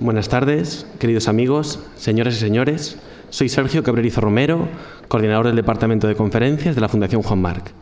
[0.00, 3.00] Buenas tardes, queridos amigos, señoras y señores.
[3.30, 4.68] Soy Sergio Cabrerizo Romero,
[5.08, 7.72] coordinador del Departamento de Conferencias de la Fundación Juan Marc.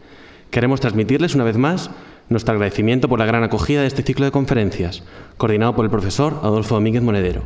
[0.49, 1.91] Queremos transmitirles una vez más
[2.31, 5.03] nuestro agradecimiento por la gran acogida de este ciclo de conferencias,
[5.37, 7.43] coordinado por el profesor Adolfo Domínguez Monedero.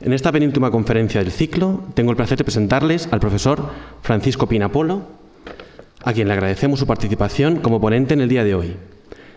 [0.00, 3.70] En esta penúltima conferencia del ciclo, tengo el placer de presentarles al profesor
[4.00, 5.02] Francisco Pinapolo,
[6.04, 8.76] a quien le agradecemos su participación como ponente en el día de hoy.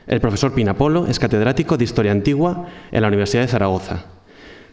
[0.05, 4.18] El profesor Pinapolo es catedrático de Historia Antigua en la Universidad de Zaragoza.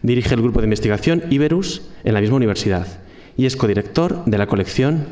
[0.06, 2.86] Dirige el grupo de investigación Iberus en la misma universidad
[3.36, 5.04] y es codirector de la colección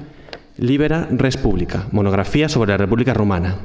[0.57, 3.57] Libera Res Publica, monografía sobre la República Romana.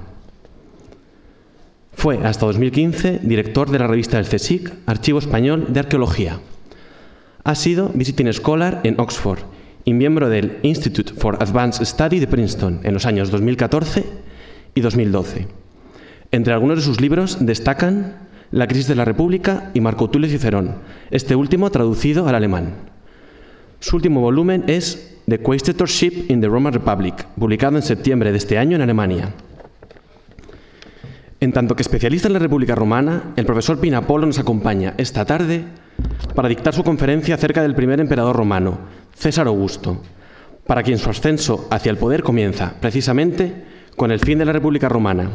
[1.93, 6.39] Fue hasta 2015 director de la revista del CSIC, Archivo Español de Arqueología.
[7.43, 9.41] Ha sido visiting scholar en Oxford
[9.85, 14.03] y miembro del Institute for Advanced Study de Princeton en los años 2014
[14.73, 15.47] y 2012.
[16.31, 20.75] Entre algunos de sus libros destacan La crisis de la República y Marco Tulio Cicerón,
[21.11, 22.73] este último traducido al alemán.
[23.79, 28.57] Su último volumen es The Quaestorship in the Roman Republic, publicado en septiembre de este
[28.57, 29.33] año en Alemania.
[31.39, 35.65] En tanto que especialista en la República Romana, el profesor Pinapolo nos acompaña esta tarde
[36.33, 38.79] para dictar su conferencia acerca del primer emperador romano,
[39.13, 40.01] César Augusto,
[40.65, 43.63] para quien su ascenso hacia el poder comienza precisamente
[43.95, 45.29] con el fin de la República Romana.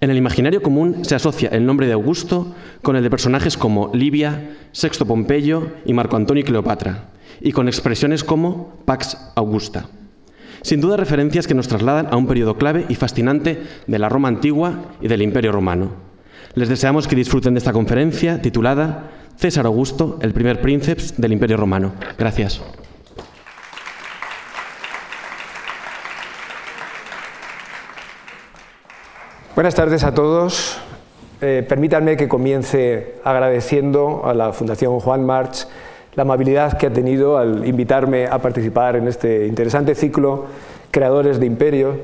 [0.00, 3.90] En el imaginario común se asocia el nombre de Augusto con el de personajes como
[3.94, 7.08] Livia, Sexto Pompeyo y Marco Antonio y Cleopatra,
[7.40, 9.88] y con expresiones como Pax Augusta.
[10.60, 14.28] Sin duda referencias que nos trasladan a un periodo clave y fascinante de la Roma
[14.28, 15.92] antigua y del Imperio romano.
[16.54, 21.56] Les deseamos que disfruten de esta conferencia titulada César Augusto, el primer príncipe del Imperio
[21.56, 21.92] romano.
[22.18, 22.60] Gracias.
[29.56, 30.76] Buenas tardes a todos.
[31.40, 35.66] Eh, permítanme que comience agradeciendo a la Fundación Juan March
[36.14, 40.44] la amabilidad que ha tenido al invitarme a participar en este interesante ciclo
[40.90, 41.96] Creadores de Imperio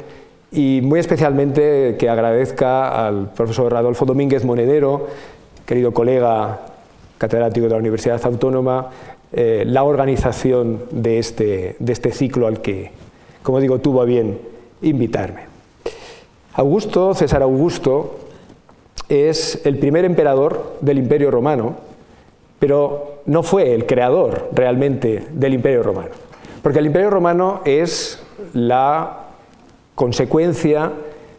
[0.51, 5.09] y muy especialmente que agradezca al profesor Adolfo Domínguez Monedero,
[5.67, 6.61] querido colega
[7.19, 8.89] catedrático de la Universidad Autónoma,
[9.31, 12.93] eh, la organización de este, de este ciclo al que,
[13.43, 14.41] como digo, tuvo a bien
[14.81, 15.52] invitarme.
[16.55, 18.17] Augusto, César Augusto,
[19.09, 21.77] es el primer emperador del Imperio Romano,
[22.59, 26.11] pero no fue el creador realmente del Imperio Romano,
[26.63, 29.29] porque el Imperio Romano es la
[29.95, 30.93] consecuencia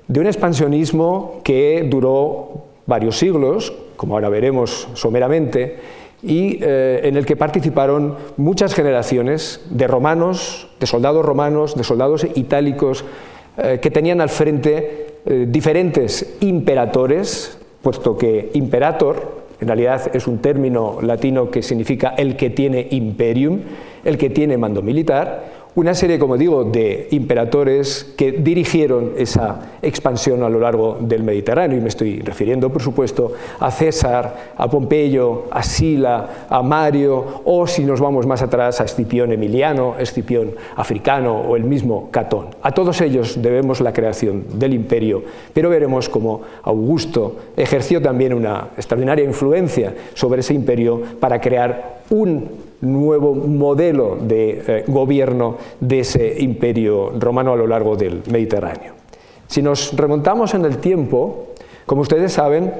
[0.08, 5.78] de un expansionismo que duró varios siglos, como ahora veremos someramente,
[6.24, 12.26] y eh, en el que participaron muchas generaciones de romanos, de soldados romanos, de soldados
[12.36, 13.06] itálicos,
[13.58, 20.40] eh, que tenían al frente eh, diferentes imperatores, puesto que imperator en realidad es un
[20.40, 23.62] término latino que significa el que tiene imperium,
[24.04, 30.44] el que tiene mando militar, una serie, como digo, de imperatores que dirigieron esa expansión
[30.44, 31.78] a lo largo del Mediterráneo.
[31.78, 37.66] Y me estoy refiriendo, por supuesto, a César, a Pompeyo, a Sila, a Mario, o
[37.66, 42.50] si nos vamos más atrás, a Escipión Emiliano, Escipión Africano o el mismo Catón.
[42.62, 45.24] A todos ellos debemos la creación del imperio,
[45.54, 52.73] pero veremos cómo Augusto ejerció también una extraordinaria influencia sobre ese imperio para crear un
[52.84, 58.94] nuevo modelo de eh, gobierno de ese imperio romano a lo largo del Mediterráneo.
[59.48, 61.48] Si nos remontamos en el tiempo,
[61.86, 62.72] como ustedes saben,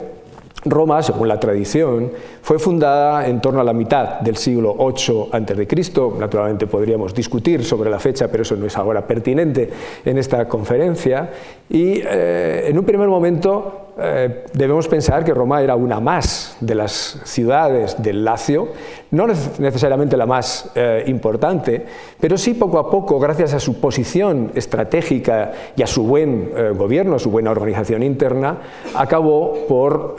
[0.66, 5.92] Roma, según la tradición, fue fundada en torno a la mitad del siglo VIII a.C.
[6.18, 9.70] Naturalmente podríamos discutir sobre la fecha, pero eso no es ahora pertinente
[10.06, 11.30] en esta conferencia.
[11.70, 16.76] Y eh, en un primer momento eh, debemos pensar que Roma era una más de
[16.76, 18.70] las ciudades del Lacio,
[19.14, 21.86] no necesariamente la más eh, importante,
[22.20, 26.72] pero sí poco a poco, gracias a su posición estratégica y a su buen eh,
[26.76, 28.58] gobierno, a su buena organización interna,
[28.96, 30.16] acabó por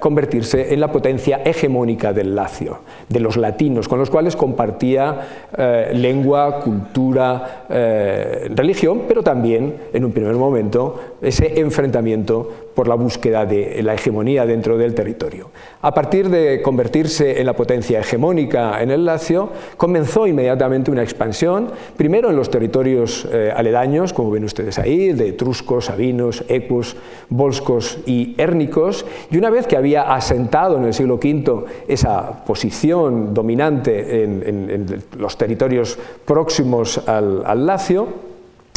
[0.00, 5.48] convertirse en la potencia hegemónica del Lacio, de los latinos, con los cuales compartía
[5.92, 13.80] lengua, cultura, religión, pero también, en un primer momento, ese enfrentamiento por la búsqueda de
[13.82, 15.50] la hegemonía dentro del territorio.
[15.82, 21.70] A partir de convertirse en la potencia hegemónica en el Lacio, comenzó inmediatamente una expansión,
[21.96, 26.96] primero en los territorios eh, aledaños, como ven ustedes ahí, de etruscos, sabinos, equus,
[27.28, 33.34] volscos y hérnicos, y una vez que había asentado en el siglo V esa posición
[33.34, 38.33] dominante en, los territorios próximos al Lacio,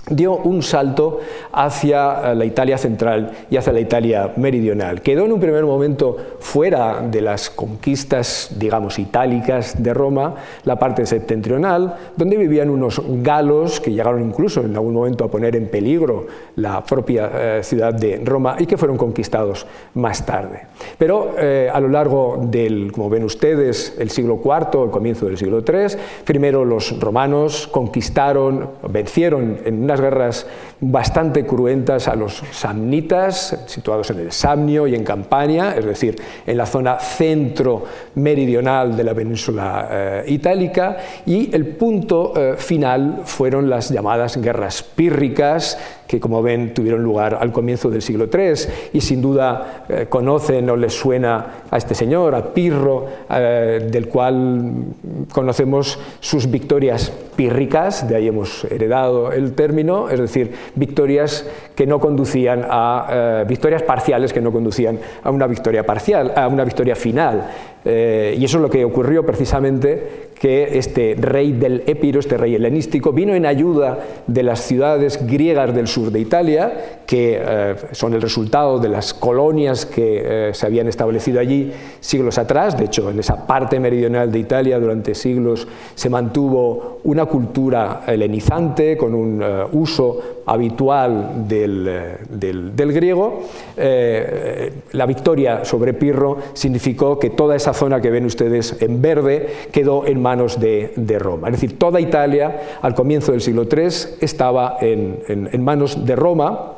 [0.10, 1.20] dio un salto
[1.52, 5.02] hacia eh, la Italia central y hacia la Italia meridional.
[5.02, 11.06] Quedó en un primer momento fuera de las conquistas, digamos, itálicas de Roma, la parte
[11.06, 16.28] septentrional, donde vivían unos galos que llegaron incluso en algún momento a poner en peligro
[16.56, 19.66] la propia eh, ciudad de Roma y que fueron conquistados
[19.96, 20.68] más tarde.
[20.98, 25.38] Pero eh, a lo largo del, como ven ustedes, el siglo IV, el comienzo del
[25.38, 30.46] siglo III, primero los romanos conquistaron, vencieron en una guerras
[30.80, 36.16] bastante cruentas a los samnitas, situados en el Samnio y en Campania, es decir,
[36.46, 43.70] en la zona centro-meridional de la península eh, itálica, y el punto eh, final fueron
[43.70, 48.54] las llamadas guerras pírricas, que como ven tuvieron lugar al comienzo del siglo III
[48.94, 54.86] y sin duda eh, conocen o les suena a este señor, a Pirro, del cual
[55.32, 61.46] conocemos sus victorias pírricas, de ahí hemos heredado el término, es decir, victorias
[61.76, 66.48] que no conducían a eh, victorias parciales que no conducían a una victoria parcial, a
[66.48, 67.50] una victoria final.
[67.86, 72.56] Eh, y eso es lo que ocurrió precisamente que este rey del Épiro, este rey
[72.56, 78.14] helenístico, vino en ayuda de las ciudades griegas del sur de Italia, que eh, son
[78.14, 82.78] el resultado de las colonias que se habían establecido allí siglos atrás.
[82.78, 88.98] De hecho, en esa parte meridional de Italia durante siglos se mantuvo una cultura helenizante
[88.98, 91.90] con un uso habitual del,
[92.30, 93.44] del, griego.
[93.78, 100.06] la victoria sobre Pirro significó que toda esa zona que ven ustedes en verde quedó
[100.06, 101.48] en manos de, Roma.
[101.48, 106.77] Es decir, toda Italia al comienzo del siglo III estaba en, en manos de Roma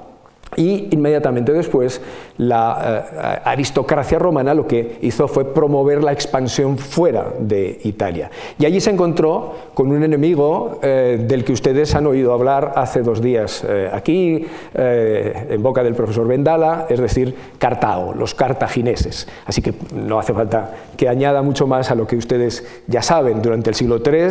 [0.55, 2.01] y inmediatamente después
[2.37, 8.31] la eh, aristocracia romana lo que hizo fue promover la expansión fuera de Italia.
[8.57, 13.03] Y allí se encontró con un enemigo eh, del que ustedes han oído hablar hace
[13.03, 19.27] dos días eh, aquí, en boca del profesor Vendala, es decir, Cartago, los cartagineses.
[19.45, 23.41] Así que no hace falta que añada mucho más a lo que ustedes ya saben.
[23.41, 24.29] Durante el siglo III,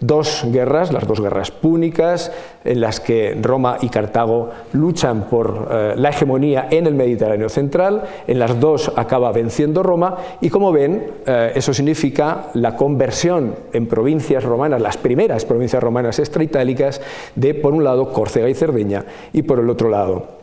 [0.00, 2.32] dos guerras, las dos guerras púnicas,
[2.64, 5.57] en las que Roma y Cartago luchan por
[5.96, 11.10] la hegemonía en el Mediterráneo central, en las dos acaba venciendo Roma y como ven,
[11.26, 17.00] eh, eso significa la conversión en provincias romanas, las primeras provincias romanas extraitálicas,
[17.34, 20.38] de por un lado Córcega y Cerdeña y por el otro lado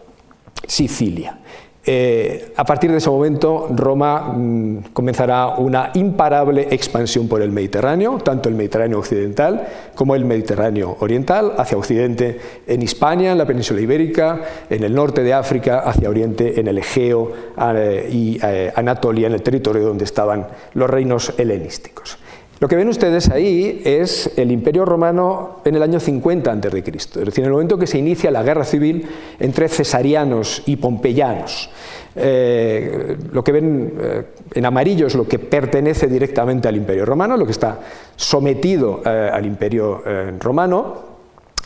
[0.67, 1.39] Sicilia.
[1.87, 8.17] Eh, a partir de ese momento, Roma mm, comenzará una imparable expansión por el Mediterráneo,
[8.17, 13.81] tanto el Mediterráneo occidental como el Mediterráneo oriental, hacia occidente en Hispania, en la península
[13.81, 19.27] ibérica, en el norte de África, hacia oriente en el Egeo eh, y eh, Anatolia,
[19.27, 22.17] en el territorio donde estaban los reinos helenísticos.
[22.59, 27.13] Lo que ven ustedes ahí es el Imperio Romano en el año 50 a.C., es
[27.13, 29.05] decir, en el momento que se inicia la guerra civil
[29.39, 31.69] entre cesarianos y pompeyanos.
[32.15, 34.23] Eh, lo que ven eh,
[34.53, 37.79] en amarillo es lo que pertenece directamente al Imperio Romano, lo que está
[38.15, 40.01] sometido eh, al Imperio
[40.39, 41.14] Romano,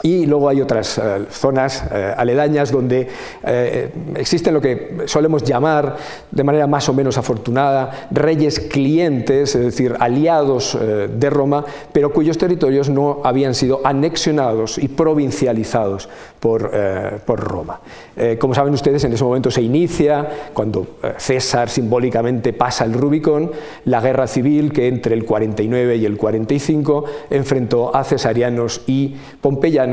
[0.02, 3.08] y luego hay otras eh, zonas eh, aledañas donde
[3.44, 5.98] eh, existen lo que solemos llamar,
[6.32, 12.38] de manera más o menos afortunada, reyes clientes, es decir, aliados de Roma, pero cuyos
[12.38, 16.08] territorios no habían sido anexionados y provincializados
[16.40, 16.72] por,
[17.26, 17.80] por Roma.
[18.40, 20.88] como saben ustedes, en ese momento se inicia, cuando
[21.18, 23.52] César simbólicamente pasa el Rubicón,
[23.86, 29.89] la guerra civil que entre el 49 y el 45 enfrentó a cesarianos y pompeyanos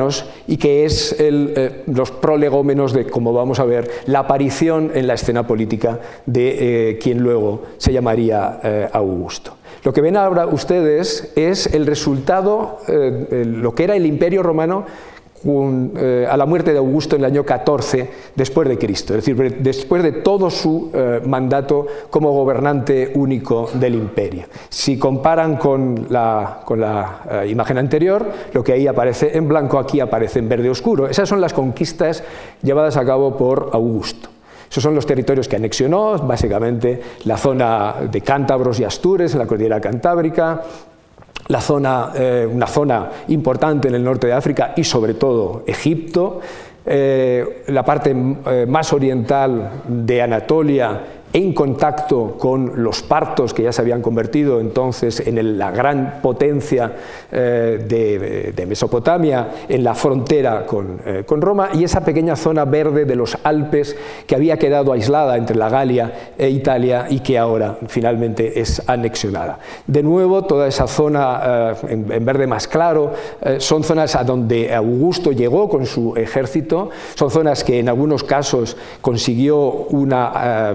[0.47, 5.15] y que es eh, los prolegómenos de, como vamos a ver, la aparición en la
[5.15, 9.57] escena política de eh, quien luego se llamaría eh, Augusto.
[9.85, 14.85] Lo que ven ahora ustedes es el resultado, lo que era el imperio romano
[15.49, 19.59] eh, a la muerte de Augusto en el año 14 después de Cristo, es decir,
[19.61, 24.47] después de todo su eh, mandato como gobernante único del imperio.
[24.69, 26.63] Si comparan con la,
[27.31, 31.07] eh, imagen anterior, lo que ahí aparece en blanco aquí aparece en verde oscuro.
[31.07, 32.25] Esas son las conquistas
[32.63, 34.31] llevadas a cabo por Augusto.
[34.69, 39.81] Esos son los territorios que anexionó, básicamente la zona de Cántabros y Astures, la cordillera
[39.81, 40.63] cantábrica,
[41.49, 46.41] la zona, eh, una zona importante en el norte de África y sobre todo Egipto,
[46.85, 48.15] eh, la parte
[48.47, 51.01] eh, más oriental de Anatolia
[51.37, 56.93] en contacto con los partos que ya se habían convertido entonces en la gran potencia
[57.31, 63.37] de, Mesopotamia, en la frontera con, con Roma, y esa pequeña zona verde de los
[63.45, 63.95] Alpes
[64.27, 69.59] que había quedado aislada entre la Galia e Italia y que ahora finalmente es anexionada.
[69.87, 73.13] De nuevo, toda esa zona en, verde más claro
[73.59, 78.77] son zonas a donde Augusto llegó con su ejército, son zonas que en algunos casos
[79.03, 80.73] consiguió una,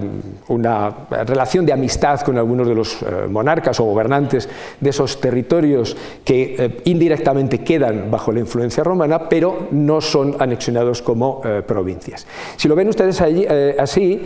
[0.52, 4.48] una relación de amistad con algunos de los eh, monarcas o gobernantes
[4.80, 11.02] de esos territorios que eh, indirectamente quedan bajo la influencia romana, pero no son anexionados
[11.02, 12.26] como provincias.
[12.56, 13.20] Si lo ven ustedes
[13.78, 14.20] así,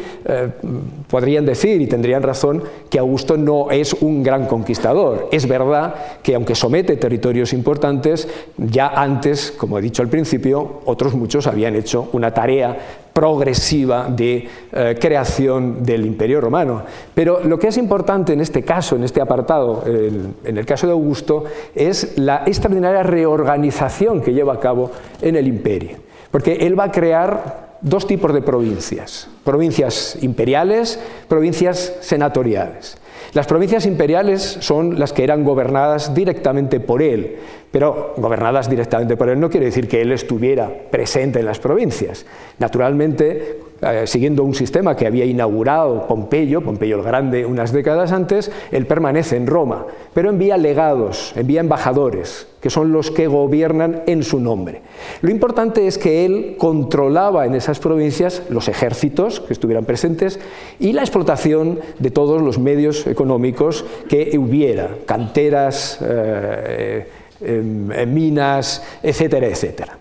[1.09, 5.29] podrían decir, y tendrían razón, que Augusto no es un gran conquistador.
[5.33, 11.15] Es verdad que aunque somete territorios importantes, ya antes, como he dicho al principio, otros
[11.15, 12.77] muchos habían hecho una tarea
[13.17, 16.83] progresiva de eh, creación del Imperio Romano.
[17.15, 20.93] Pero lo que es importante en este caso, en este apartado, en el caso de
[20.93, 21.45] Augusto,
[21.75, 24.91] es la extraordinaria reorganización que lleva a cabo
[25.23, 25.97] en el imperio.
[26.31, 32.99] Porque él va a crear dos tipos de provincias, provincias imperiales, provincias senatoriales.
[33.33, 37.37] Las provincias imperiales son las que eran gobernadas directamente por él,
[37.71, 42.25] pero gobernadas directamente por él no quiere decir que él estuviera presente en las provincias.
[42.59, 48.51] Naturalmente, eh, siguiendo un sistema que había inaugurado Pompeyo, Pompeyo el Grande, unas décadas antes,
[48.73, 54.23] él permanece en Roma, pero envía legados, envía embajadores, que son los que gobiernan en
[54.23, 54.81] su nombre.
[55.21, 60.41] Lo importante es que él controlaba en esas provincias los ejércitos que estuvieran presentes
[60.79, 67.07] y la explotación de todos los medios económicos que hubiera, canteras, eh,
[67.43, 69.99] em, minas, etcétera, etcétera.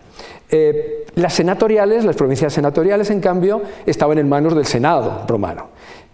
[0.58, 5.68] Eh, las senatoriales, las provincias senatoriales, en cambio, estaban en manos del Senado romano,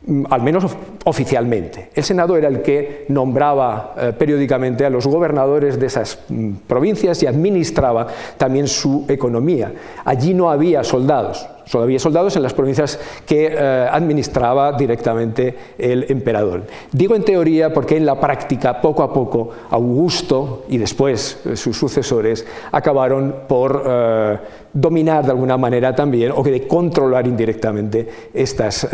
[0.08, 0.66] mm, al menos
[1.06, 1.90] oficialmente.
[1.94, 7.22] El Senado era el que nombraba eh, periódicamente a los gobernadores de esas mm, provincias
[7.22, 8.08] y administraba
[8.38, 9.74] también su economía.
[10.06, 16.06] Allí no había soldados, Solo había soldados en las provincias que eh, administraba directamente el
[16.10, 16.64] emperador.
[16.92, 21.78] Digo en teoría porque en la práctica, poco a poco, Augusto y después eh, sus
[21.78, 24.38] sucesores acabaron por eh,
[24.74, 28.88] dominar de alguna manera también o que de controlar indirectamente estas,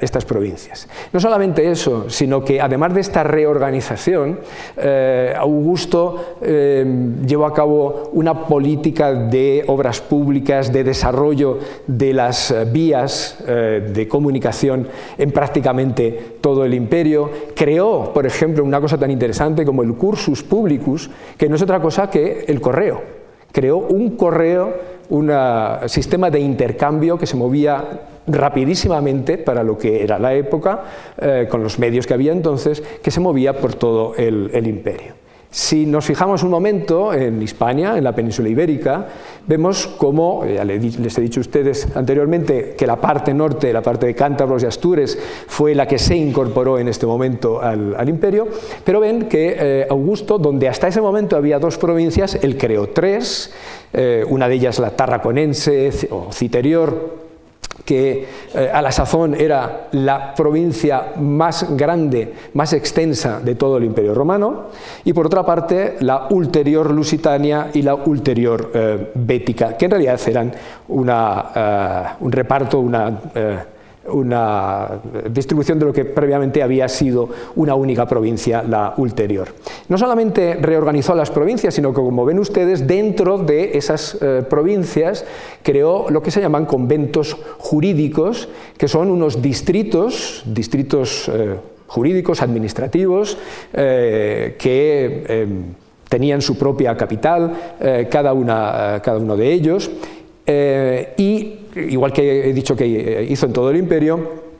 [0.00, 0.88] estas provincias.
[1.12, 4.40] No solamente eso, sino que además de esta reorganización,
[5.38, 13.38] Augusto llevó a cabo una política de obras públicas, de desarrollo de las eh, vías
[13.46, 14.88] eh, de comunicación
[15.18, 17.30] en prácticamente todo el imperio.
[17.54, 21.80] Creó, por ejemplo, una cosa tan interesante como el cursus publicus, que no es otra
[21.80, 23.02] cosa que el correo.
[23.52, 24.72] Creó un correo,
[25.08, 25.32] un
[25.86, 27.84] sistema de intercambio que se movía
[28.28, 30.84] rapidísimamente para lo que era la época,
[31.20, 35.19] eh, con los medios que había entonces, que se movía por todo el imperio.
[35.52, 39.08] Si nos fijamos un momento en Hispania, en la península ibérica,
[39.48, 44.06] vemos cómo, ya les he dicho a ustedes anteriormente, que la parte norte, la parte
[44.06, 48.46] de Cántabros y Astures, fue la que se incorporó en este momento al, imperio,
[48.84, 53.52] pero ven que eh, Augusto, donde hasta ese momento había dos provincias, él creó tres,
[53.92, 57.29] eh, una de ellas la tarraconense o citerior,
[57.84, 63.84] que eh, a la sazón era la provincia más grande, más extensa de todo el
[63.84, 64.66] Imperio Romano,
[65.04, 70.20] y por otra parte la ulterior Lusitania y la ulterior eh, Bética, que en realidad
[70.26, 73.20] eran eh, un reparto, una
[74.06, 79.48] una distribución de lo que previamente había sido una única provincia, la ulterior.
[79.88, 85.24] No solamente reorganizó las provincias, sino que, como ven ustedes, dentro de esas eh, provincias
[85.62, 93.36] creó lo que se llaman conventos jurídicos, que son unos distritos, distritos eh, jurídicos, administrativos,
[93.72, 95.46] eh, que
[96.08, 97.52] tenían su propia capital,
[98.10, 99.90] cada, una, cada uno de ellos,
[101.16, 104.50] y igual que he dicho que hizo en todo el imperio,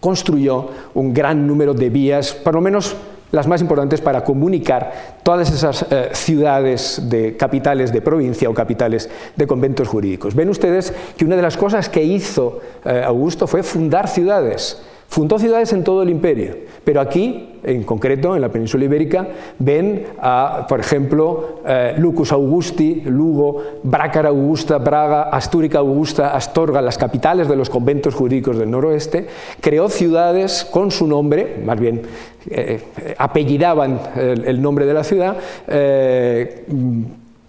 [0.00, 2.96] construyó un gran número de vías, por lo menos
[3.30, 9.08] las más importantes para comunicar todas esas eh, ciudades de capitales de provincia o capitales
[9.36, 10.34] de conventos jurídicos.
[10.34, 14.80] Ven ustedes que una de las cosas que hizo eh, Augusto fue fundar ciudades.
[15.08, 19.26] Fundó ciudades en todo el imperio, pero aquí, en concreto, en la península ibérica,
[19.58, 20.04] ven
[20.68, 27.56] por ejemplo, eh, Lucus Augusti, Lugo, Brácara Augusta, Braga, Astúrica Augusta, Astorga, las capitales de
[27.56, 29.26] los conventos jurídicos del noroeste,
[29.62, 32.02] creó ciudades con su nombre, más bien
[32.50, 32.82] eh,
[33.16, 35.38] apellidaban el, nombre de la ciudad,
[35.68, 36.66] eh,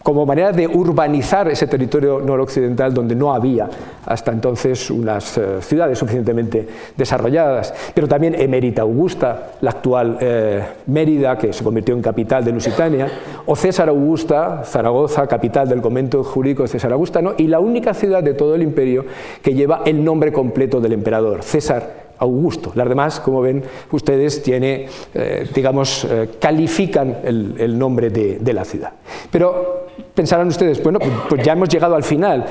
[0.04, 3.70] como manera de urbanizar ese territorio noroccidental donde no había
[4.06, 7.74] hasta entonces unas eh, ciudades suficientemente desarrolladas.
[7.94, 13.08] Pero también Emérita Augusta, la actual eh, Mérida, que se convirtió en capital de Lusitania,
[13.46, 18.24] o César Augusta, Zaragoza, capital del convento jurídico de César Augustano, y la única ciudad
[18.24, 19.06] de todo el imperio
[19.42, 22.72] que lleva el nombre completo del emperador, César Augusto.
[22.76, 26.08] Las demás, como ven ustedes, tiene, eh, digamos,
[26.40, 28.92] califican el, nombre de, de, la ciudad.
[29.32, 32.46] Pero pensarán ustedes, bueno, pues, pues ya hemos llegado al final,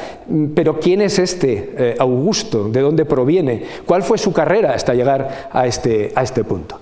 [0.55, 2.69] pero ¿quién es este eh, Augusto?
[2.69, 3.63] ¿De dónde proviene?
[3.87, 6.81] ¿Cuál fue su carrera hasta llegar a este, a este punto?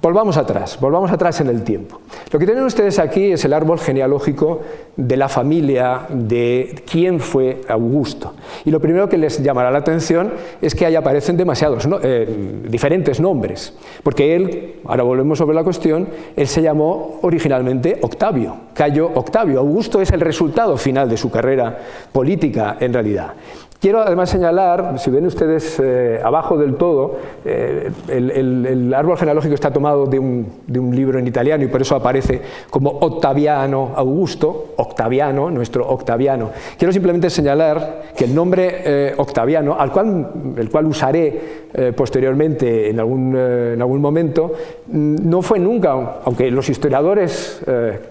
[0.00, 2.00] Volvamos atrás, volvamos atrás en el tiempo.
[2.30, 4.60] Lo que tienen ustedes aquí es el árbol genealógico
[4.96, 8.34] de la familia de quién fue Augusto.
[8.64, 10.32] Y lo primero que les llamará la atención
[10.62, 16.08] es que ahí aparecen demasiados, eh, diferentes nombres, porque él, ahora volvemos sobre la cuestión,
[16.36, 19.58] él se llamó originalmente Octavio, Cayo Octavio.
[19.58, 21.76] Augusto es el resultado final de su carrera
[22.12, 23.32] política en realidad.
[23.80, 29.72] Quiero además señalar, si ven ustedes eh, abajo del todo, eh, el, árbol genealógico está
[29.72, 30.50] tomado de un,
[30.94, 36.50] libro en italiano y por eso aparece como Octaviano Augusto, Octaviano, nuestro Octaviano.
[36.76, 41.60] Quiero simplemente señalar que el nombre eh, Octaviano, al cual, el cual usaré
[41.96, 44.52] posteriormente en algún, en algún momento,
[44.88, 47.62] mm, no fue nunca, aunque los historiadores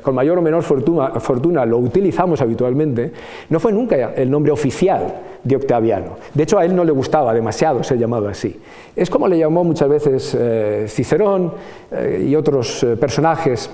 [0.01, 3.11] con mayor o menor fortuna, fortuna lo utilizamos habitualmente,
[3.49, 6.17] no fue nunca el nombre oficial de Octaviano.
[6.33, 8.59] De hecho, a él no le gustaba demasiado ser llamado así.
[8.95, 11.53] Es como le llamó muchas veces eh, Cicerón
[11.91, 13.69] eh, y otros eh, personajes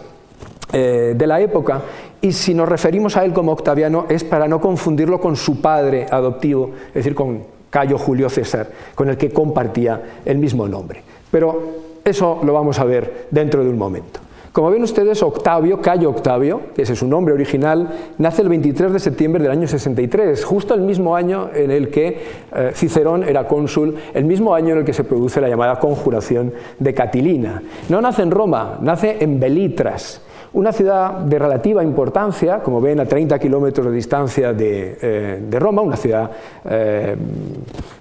[0.71, 1.79] de la época,
[2.19, 6.05] y si nos referimos a él como Octaviano es para no confundirlo con su padre
[6.09, 11.01] adoptivo, es decir, con Cayo Julio César, con el que compartía el mismo nombre.
[11.31, 11.61] Pero
[12.03, 14.19] eso lo vamos a ver dentro de un momento.
[14.55, 18.93] Como ven ustedes, Octavio, Cayo Octavio, que ese es su nombre original, nace el 23
[18.93, 22.21] de septiembre del año 63, justo el mismo año en el que
[22.55, 26.53] eh, Cicerón era cónsul, el mismo año en el que se produce la llamada conjuración
[26.79, 27.61] de Catilina.
[27.89, 30.21] No nace en Roma, nace en Belitras,
[30.53, 35.81] una ciudad de relativa importancia, como ven a 30 kilómetros de distancia de, eh, Roma,
[35.81, 36.31] una ciudad
[36.63, 37.13] eh,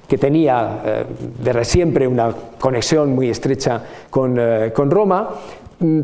[0.06, 1.04] que tenía
[1.42, 4.38] desde siempre una conexión muy estrecha con,
[4.72, 5.30] con Roma,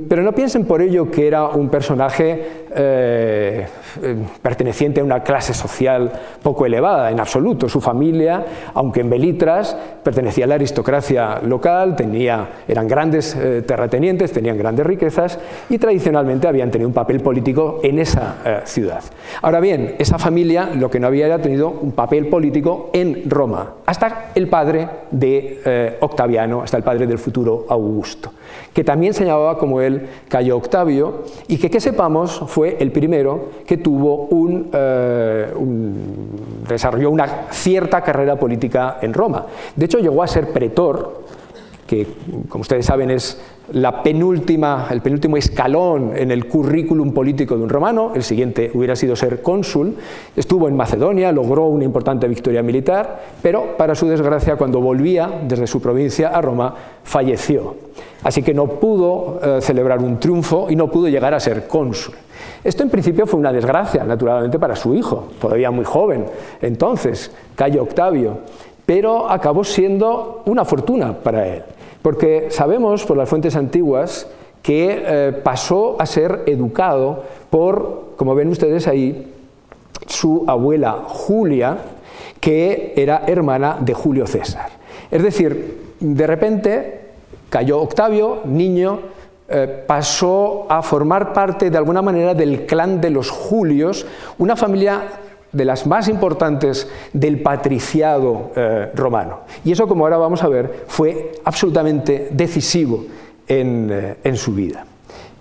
[0.09, 3.67] pero no piensen por ello que era un personaje eh,
[4.03, 6.13] eh, perteneciente a una clase social
[6.43, 7.69] poco elevada, en absoluto.
[7.69, 14.33] Su familia, aunque en Belitras, pertenecía a la aristocracia local, tenía, eran grandes eh, terratenientes,
[14.33, 19.03] tenían grandes riquezas y tradicionalmente habían tenido un papel político en esa ciudad.
[19.43, 23.75] Ahora bien, esa familia lo que no había era tenido un papel político en Roma,
[23.87, 28.33] hasta el padre de Octaviano, hasta el padre del futuro Augusto
[28.73, 33.51] que también se llamaba como él Cayo Octavio, y que, que sepamos, fue el primero
[33.67, 35.53] que tuvo un, eh,
[36.69, 39.47] desarrolló una cierta carrera política en Roma.
[39.75, 41.25] De hecho, llegó a ser pretor,
[41.87, 42.07] que
[42.49, 43.41] como ustedes saben es
[43.73, 48.97] la penúltima, el penúltimo escalón en el currículum político de un romano, el siguiente hubiera
[48.97, 49.97] sido ser cónsul,
[50.37, 55.67] estuvo en Macedonia, logró una importante victoria militar, pero para su desgracia cuando volvía desde
[55.67, 57.77] su provincia a Roma falleció.
[58.23, 62.15] Así que no pudo eh, celebrar un triunfo y no pudo llegar a ser cónsul.
[62.63, 66.27] Esto en principio fue una desgracia, naturalmente, para su hijo, todavía muy joven,
[66.61, 68.39] entonces, Cayo Octavio,
[68.85, 71.63] pero acabó siendo una fortuna para él.
[72.03, 74.27] Porque sabemos por las fuentes antiguas
[74.63, 79.33] que eh, pasó a ser educado por, como ven ustedes ahí,
[80.07, 81.79] su abuela Julia,
[82.41, 84.71] que era hermana de Julio César.
[85.11, 87.00] Es decir, de repente
[87.51, 89.01] cayó Octavio, niño,
[89.49, 94.07] eh, pasó a formar parte de alguna manera del clan de los Julios,
[94.39, 95.03] una familia
[95.53, 99.41] de las más importantes del patriciado eh, romano.
[99.65, 103.05] Y eso, como ahora vamos a ver, fue absolutamente decisivo
[103.49, 104.87] en, eh, su vida.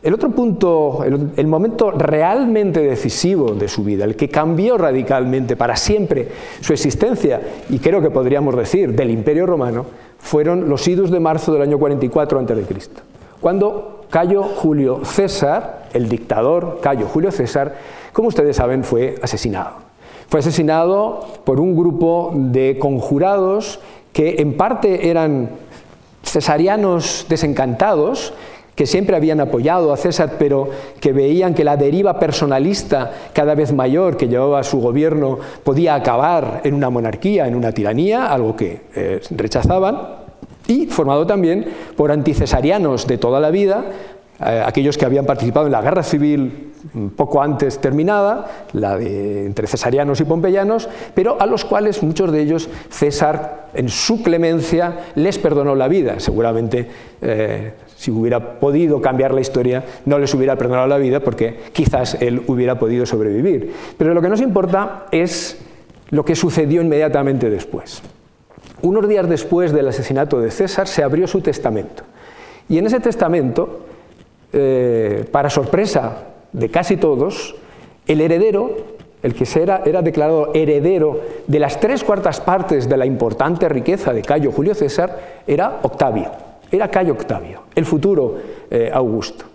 [0.02, 5.76] El otro punto, el, momento realmente decisivo de su vida, el que cambió radicalmente para
[5.76, 6.28] siempre
[6.62, 9.86] su existencia, y creo que podríamos decir del Imperio Romano,
[10.18, 12.90] fueron los idus de marzo del año 44 a.C.,
[13.42, 17.76] cuando Cayo Julio César, el dictador Cayo Julio César,
[18.14, 19.90] como ustedes saben, fue asesinado.
[20.30, 23.80] Fue asesinado por un grupo de conjurados
[24.14, 25.50] que en parte eran
[26.24, 28.34] cesarianos desencantados,
[28.80, 30.70] que siempre habían apoyado a César, pero
[31.02, 36.62] que veían que la deriva personalista cada vez mayor que llevaba su gobierno podía acabar
[36.64, 40.00] en una monarquía, en una tiranía, algo que eh, rechazaban,
[40.66, 41.66] y formado también
[41.98, 43.84] por anticesarianos de toda la vida,
[44.40, 46.72] eh, aquellos que habían participado en la guerra civil
[47.18, 52.44] poco antes terminada, la de entre cesarianos y pompeyanos, pero a los cuales muchos de
[52.44, 56.22] ellos César, en su clemencia, les perdonó la vida.
[56.22, 56.88] Seguramente,
[57.22, 62.16] eh, si hubiera podido cambiar la historia, no les hubiera perdonado la vida porque quizás
[62.22, 63.74] él hubiera podido sobrevivir.
[63.98, 65.60] Pero lo que nos importa es
[66.10, 68.02] lo que sucedió inmediatamente después.
[68.82, 72.04] Unos días después del asesinato de César se abrió su testamento.
[72.70, 73.82] Y en ese testamento,
[74.54, 77.58] eh, para sorpresa de casi todos,
[78.08, 78.78] el heredero,
[79.24, 84.14] el que era, era declarado heredero de las tres cuartas partes de la importante riqueza
[84.14, 86.32] de Cayo Julio César, era Octavio,
[86.72, 88.38] era Cayo Octavio, el futuro
[88.70, 89.46] eh, Augusto.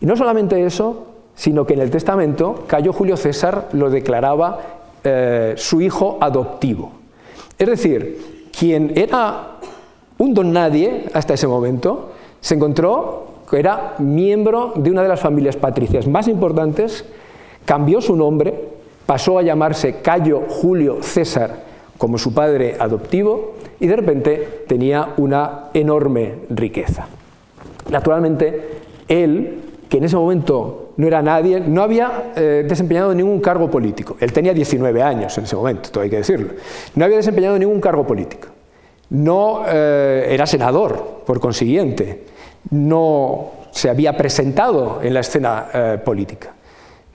[0.00, 4.60] Y no solamente eso, sino que en el testamento Cayo Julio César lo declaraba
[5.02, 6.92] eh, su hijo adoptivo.
[7.58, 9.56] Es decir, quien era
[10.18, 15.20] un don nadie hasta ese momento, se encontró que era miembro de una de las
[15.20, 17.04] familias patricias más importantes,
[17.64, 18.68] cambió su nombre,
[19.06, 21.69] pasó a llamarse Cayo Julio César
[22.00, 27.06] como su padre adoptivo y de repente tenía una enorme riqueza.
[27.90, 33.70] Naturalmente, él, que en ese momento no era nadie, no había eh, desempeñado ningún cargo
[33.70, 34.16] político.
[34.18, 36.54] Él tenía 19 años en ese momento, todo hay que decirlo.
[36.94, 38.48] No había desempeñado ningún cargo político.
[39.10, 42.24] No eh, era senador, por consiguiente
[42.70, 46.54] no se había presentado en la escena eh, política.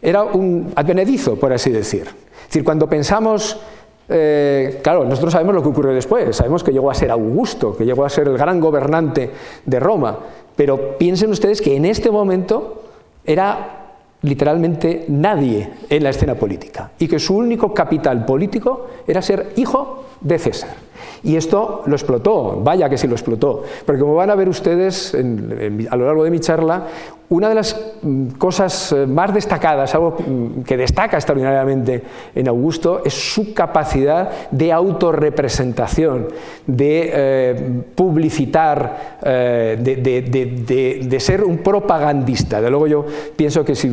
[0.01, 2.03] Era un advenedizo, por así decir.
[2.03, 3.59] Es decir, cuando pensamos,
[4.07, 7.85] eh, claro, nosotros sabemos lo que ocurrió después, sabemos que llegó a ser Augusto, que
[7.85, 9.31] llegó a ser el gran gobernante
[9.65, 10.17] de Roma,
[10.55, 12.83] pero piensen ustedes que en este momento
[13.25, 13.85] era
[14.21, 20.05] literalmente nadie en la escena política y que su único capital político era ser hijo
[20.21, 20.84] de César.
[21.25, 25.13] Y esto lo explotó, vaya que sí lo explotó, porque como van a ver ustedes
[25.13, 26.85] a lo largo de mi charla,
[27.29, 32.03] una de las mm, cosas eh, más destacadas, algo mm, que destaca extraordinariamente
[32.35, 36.27] en Augusto, es su capacidad de autorrepresentación,
[36.67, 42.61] de eh, publicitar, eh, de, ser un propagandista.
[42.61, 43.89] De luego yo pienso que si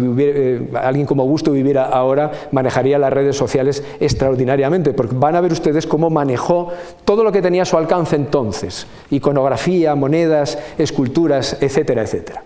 [0.75, 5.87] alguien como Augusto viviera ahora, manejaría las redes sociales extraordinariamente, porque van a ver ustedes
[5.87, 6.69] cómo manejó
[7.05, 12.45] todo lo que tenía su alcance entonces, iconografía, monedas, esculturas, etcétera, etcétera.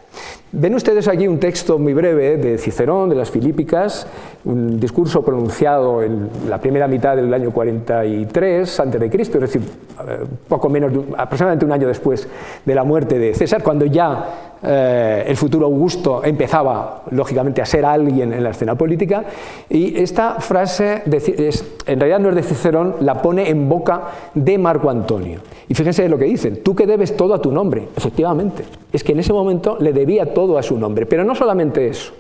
[0.58, 4.06] Ven ustedes aquí un texto muy breve de Cicerón, de las Filípicas,
[4.46, 10.70] un discurso pronunciado en la primera mitad del año 43 a.C., es decir, eh, poco
[10.70, 12.26] menos, aproximadamente un año después
[12.64, 17.84] de la muerte de César, cuando ya eh, el futuro Augusto empezaba, lógicamente, a ser
[17.84, 19.24] alguien en la escena política.
[19.68, 24.02] Y esta frase, en realidad no es de Cicerón, la pone en boca
[24.34, 25.40] de Marco Antonio.
[25.68, 27.88] Y fíjense lo que dicen, tú que debes todo a tu nombre.
[27.96, 31.06] Efectivamente, es que en ese momento le debía todo a su nombre.
[31.06, 32.12] Pero no solamente eso.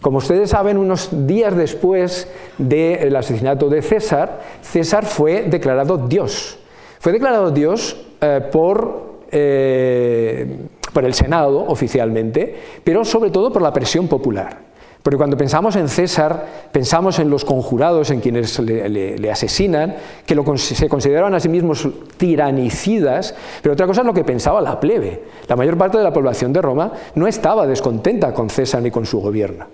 [0.00, 6.58] Como ustedes saben, unos días después del asesinato de César, César fue declarado Dios.
[6.98, 10.46] Fue declarado Dios eh, por eh,
[10.94, 14.63] por el Senado oficialmente, pero sobre todo por la presión popular.
[15.04, 20.88] Porque cuando pensamos en César, pensamos en los conjurados, en quienes le, asesinan, que se
[20.88, 21.86] consideraban a sí mismos
[22.16, 25.24] tiranicidas, pero otra cosa es lo que pensaba la plebe.
[25.46, 29.04] La mayor parte de la población de Roma no estaba descontenta con César ni con
[29.04, 29.66] su gobierno.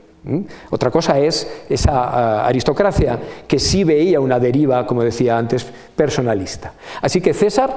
[0.71, 3.17] Otra cosa es esa ah, aristocracia
[3.47, 5.65] que sí veía una deriva, como decía antes,
[5.95, 6.73] personalista.
[7.03, 7.71] Así que César,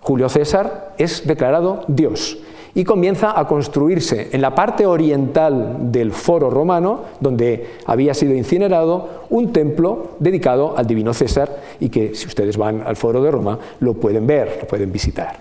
[0.00, 2.38] Julio César, es declarado Dios
[2.78, 9.24] y comienza a construirse en la parte oriental del foro romano, donde había sido incinerado,
[9.30, 13.58] un templo dedicado al divino César y que si ustedes van al foro de Roma
[13.80, 15.38] lo pueden ver, lo pueden visitar.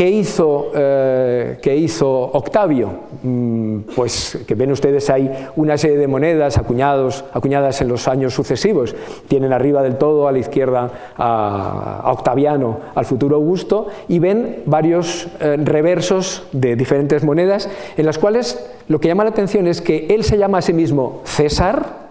[0.00, 2.90] ¿Qué hizo, eh, hizo Octavio?
[3.22, 8.32] Mm, pues que ven ustedes hay una serie de monedas acuñados, acuñadas en los años
[8.32, 8.96] sucesivos.
[9.28, 15.28] Tienen arriba del todo, a la izquierda, a, Octaviano, al futuro Augusto, y ven varios
[15.38, 18.58] eh, reversos de diferentes monedas en las cuales
[18.88, 22.08] lo que llama la atención es que él se llama a sí mismo César,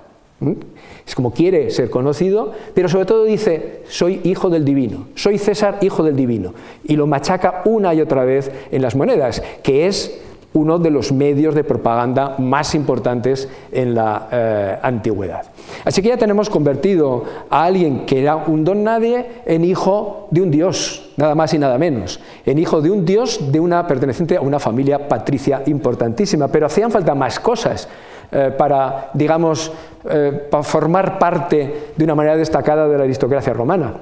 [1.09, 5.79] es como quiere ser conocido, pero sobre todo dice, soy hijo del divino, soy César,
[5.81, 6.53] hijo del divino.
[6.83, 10.21] Y lo machaca una y otra vez en las monedas, que es
[10.53, 15.43] uno de los medios de propaganda más importantes en la eh, antigüedad.
[15.85, 20.41] Así que ya tenemos convertido a alguien que era un don nadie en hijo de
[20.41, 24.38] un dios, nada más y nada menos, en hijo de un dios de una perteneciente
[24.38, 27.88] a una familia patricia importantísima, pero hacían falta más cosas
[28.31, 29.71] eh, para, digamos,
[30.09, 33.93] eh, para formar parte de una manera destacada de la aristocracia romana.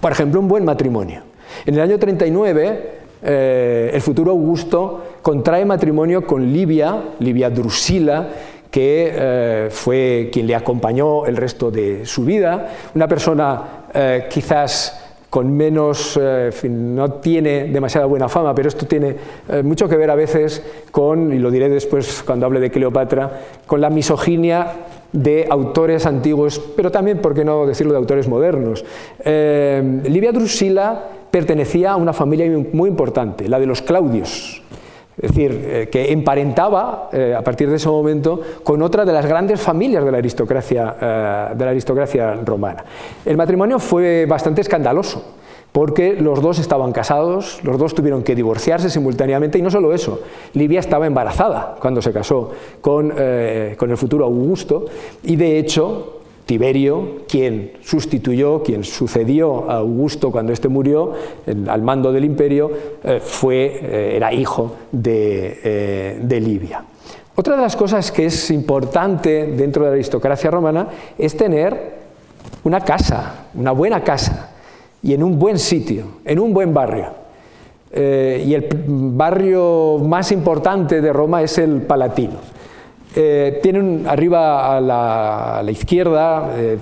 [0.00, 1.22] Por ejemplo, un buen matrimonio.
[1.64, 8.28] En el año 39, eh, el futuro Augusto contrae matrimonio con Livia, Livia Drusila,
[8.70, 15.04] que eh, fue quien le acompañó el resto de su vida, una persona eh, quizás
[15.30, 16.18] con menos,
[16.70, 19.14] no tiene demasiada buena fama, pero esto tiene
[19.62, 23.82] mucho que ver a veces con, y lo diré después cuando hable de Cleopatra, con
[23.82, 24.68] la misoginia
[25.12, 28.82] de autores antiguos, pero también, por qué no decirlo, de autores modernos.
[29.22, 34.62] Livia Drusila pertenecía a una familia muy importante, la de los Claudios.
[35.20, 39.26] Es decir, eh, que emparentaba eh, a partir de ese momento con otra de las
[39.26, 42.84] grandes familias de la, aristocracia, eh, de la aristocracia romana.
[43.24, 45.24] El matrimonio fue bastante escandaloso
[45.72, 50.20] porque los dos estaban casados, los dos tuvieron que divorciarse simultáneamente y no solo eso,
[50.54, 53.12] Livia estaba embarazada cuando se casó con,
[53.76, 54.86] con el futuro Augusto
[55.24, 56.17] y de hecho
[56.48, 61.12] Tiberio, quien sustituyó, quien sucedió a Augusto cuando éste murió
[61.46, 62.70] al mando del imperio,
[63.04, 66.82] eh, fue, eh, era hijo de, eh, de Libia.
[67.36, 71.98] Otra de las cosas que es importante dentro de la aristocracia romana es tener
[72.64, 74.52] una casa, una buena casa,
[75.02, 77.28] y en un buen sitio, en un buen barrio.
[77.90, 82.57] y el barrio más importante de Roma es el Palatino.
[83.20, 86.78] Eh, tienen arriba a la, izquierda, eh,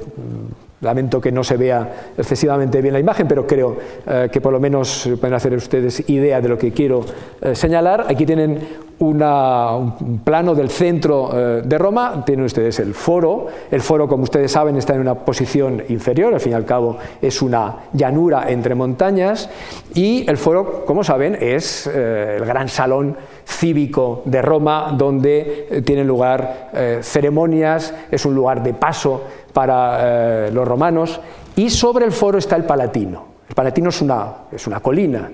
[0.82, 4.60] lamento que no se vea excesivamente bien la imagen, pero creo eh, que por lo
[4.60, 7.06] menos pueden hacer ustedes idea de lo que quiero
[7.54, 8.04] señalar.
[8.06, 8.58] Aquí tienen
[8.98, 11.30] un plano del centro
[11.64, 13.46] de Roma, tienen ustedes el foro.
[13.70, 16.98] El foro, como ustedes saben, está en una posición inferior, al fin y al cabo
[17.22, 19.48] es una llanura entre montañas.
[19.94, 26.06] Y el foro, como saben, es el gran salón cívico de Roma, donde eh, tienen
[26.06, 31.20] lugar eh, ceremonias, es un lugar de paso para eh, los romanos,
[31.54, 33.36] y sobre el foro está el Palatino.
[33.48, 35.30] El Palatino es una, es una colina.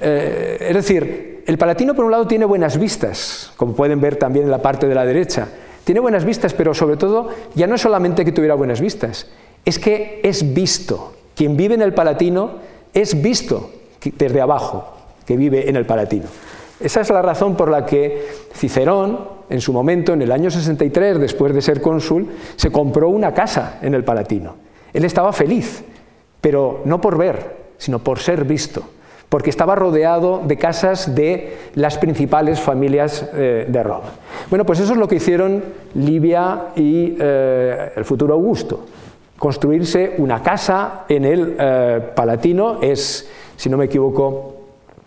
[0.00, 4.50] es decir, el Palatino por un lado tiene buenas vistas, como pueden ver también en
[4.50, 5.48] la parte de la derecha.
[5.82, 9.28] Tiene buenas vistas, pero sobre todo ya no es solamente que tuviera buenas vistas,
[9.64, 11.14] es que es visto.
[11.34, 12.52] Quien vive en el Palatino
[12.92, 13.70] es visto
[14.16, 14.92] desde abajo,
[15.26, 16.26] que vive en el Palatino.
[16.84, 19.18] Esa es la razón por la que Cicerón,
[19.48, 23.78] en su momento, en el año 63, después de ser cónsul, se compró una casa
[23.80, 24.56] en el Palatino.
[24.92, 25.82] Él estaba feliz,
[26.42, 28.82] pero no por ver, sino por ser visto,
[29.30, 34.10] porque estaba rodeado de casas de las principales familias eh, de Roma.
[34.50, 38.84] Bueno, pues eso es lo que hicieron Livia y eh, el futuro Augusto.
[39.38, 44.53] Construirse una casa en el eh, Palatino es, si no me equivoco,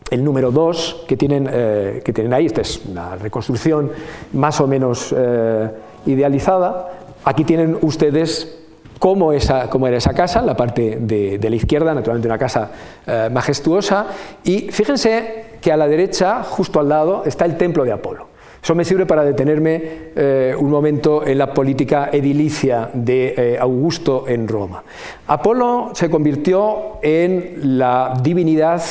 [0.10, 3.92] el número 2 que, tienen, eh, que tienen ahí, esta es una reconstrucción
[4.34, 5.70] más o menos eh,
[6.06, 6.92] idealizada.
[7.26, 8.58] Aquí tienen ustedes
[9.00, 12.72] cómo, era esa casa, la parte de, la izquierda, naturalmente una casa
[13.06, 14.08] eh, majestuosa,
[14.44, 18.28] y fíjense que a la derecha, justo al lado, está el templo de Apolo.
[18.64, 20.10] Eso me sirve para detenerme
[20.58, 24.84] un momento en la política edilicia de Augusto en Roma.
[25.28, 28.82] Apolo se convirtió en la divinidad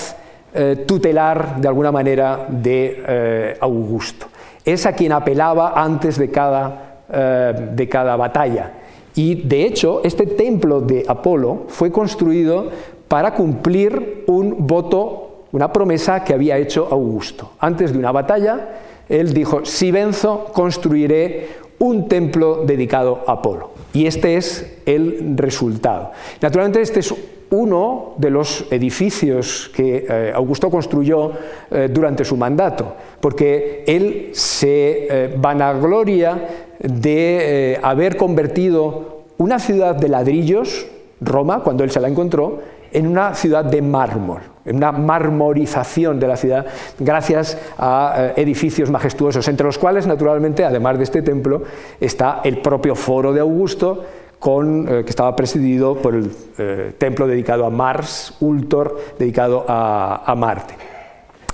[0.58, 4.26] eh, tutelar de alguna manera de eh, Augusto.
[4.64, 8.72] Es a quien apelaba antes de cada, eh, de cada batalla.
[9.14, 12.70] Y de hecho, este templo de Apolo fue construido
[13.06, 17.52] para cumplir un voto, una promesa que había hecho Augusto.
[17.58, 18.68] Antes de una batalla,
[19.10, 23.72] él dijo, si venzo, construiré un templo dedicado a Apolo.
[23.92, 26.12] Y este es el resultado.
[26.40, 27.14] Naturalmente, este es
[27.50, 31.32] uno de los edificios que eh, Augusto construyó
[31.70, 40.08] eh, durante su mandato, porque él se eh, vanagloria de haber convertido una ciudad de
[40.08, 40.86] ladrillos,
[41.20, 42.60] Roma, cuando él se la encontró,
[42.92, 46.66] en una ciudad de mármol, en una marmorización de la ciudad,
[46.98, 51.62] gracias a edificios majestuosos, entre los cuales, naturalmente, además de este templo,
[52.00, 54.04] está el propio foro de Augusto,
[54.48, 60.74] eh, que estaba presidido por el eh, templo dedicado a Mars, Ultor, dedicado a, Marte.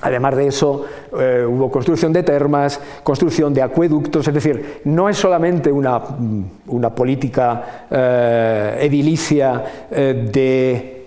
[0.02, 0.84] Además de eso,
[1.18, 6.82] eh, hubo construcción de termas, construcción de acueductos, es decir, no es solamente una, mm,
[6.94, 7.86] política
[8.78, 11.06] edilicia de,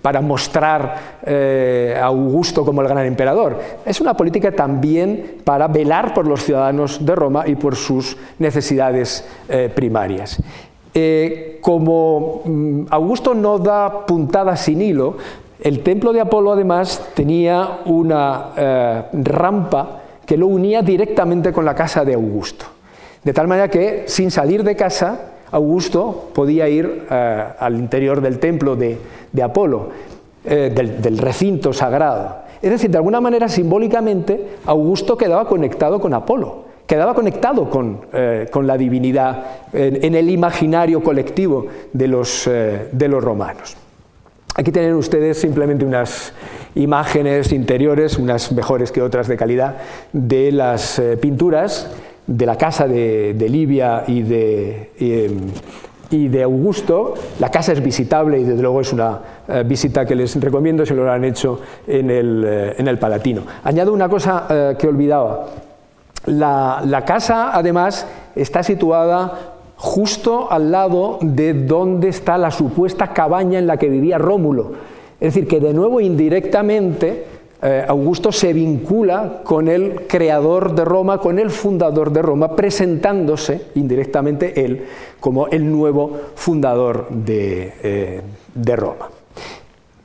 [0.00, 3.58] para mostrar a Augusto como el gran emperador.
[3.84, 9.24] Es una política también para velar por los ciudadanos de Roma y por sus necesidades
[9.74, 10.40] primarias.
[10.94, 15.16] Eh, como mm, Augusto no da puntadas sin hilo,
[15.60, 21.74] el templo de Apolo además tenía una eh, rampa que lo unía directamente con la
[21.74, 22.66] casa de Augusto.
[23.24, 28.38] De tal manera que sin salir de casa, Augusto podía ir eh, al interior del
[28.38, 28.98] templo de,
[29.42, 29.90] Apolo,
[30.44, 32.42] del, recinto sagrado.
[32.60, 38.00] Es decir, de alguna manera simbólicamente, Augusto quedaba conectado con Apolo quedaba conectado con,
[38.66, 43.76] la divinidad en, el imaginario colectivo de los, de los romanos.
[44.54, 46.34] Aquí tienen ustedes simplemente unas
[46.74, 49.76] imágenes interiores, unas mejores que otras de calidad,
[50.12, 51.90] de las pinturas
[52.26, 54.90] de la casa de, Livia y de,
[56.10, 57.14] y de Augusto.
[57.40, 60.94] La casa es visitable y desde luego es una eh, visita que les recomiendo si
[60.94, 63.42] lo han hecho en el, eh, en el Palatino.
[63.64, 65.46] Añado una cosa eh, que olvidaba.
[66.26, 68.06] La, casa además
[68.36, 74.18] está situada justo al lado de donde está la supuesta cabaña en la que vivía
[74.18, 74.72] Rómulo.
[75.20, 77.26] Es decir, que de nuevo indirectamente
[77.60, 83.66] eh, Augusto se vincula con el creador de Roma, con el fundador de Roma, presentándose
[83.76, 84.84] indirectamente él
[85.20, 88.22] como el nuevo fundador de, eh,
[88.76, 89.08] Roma.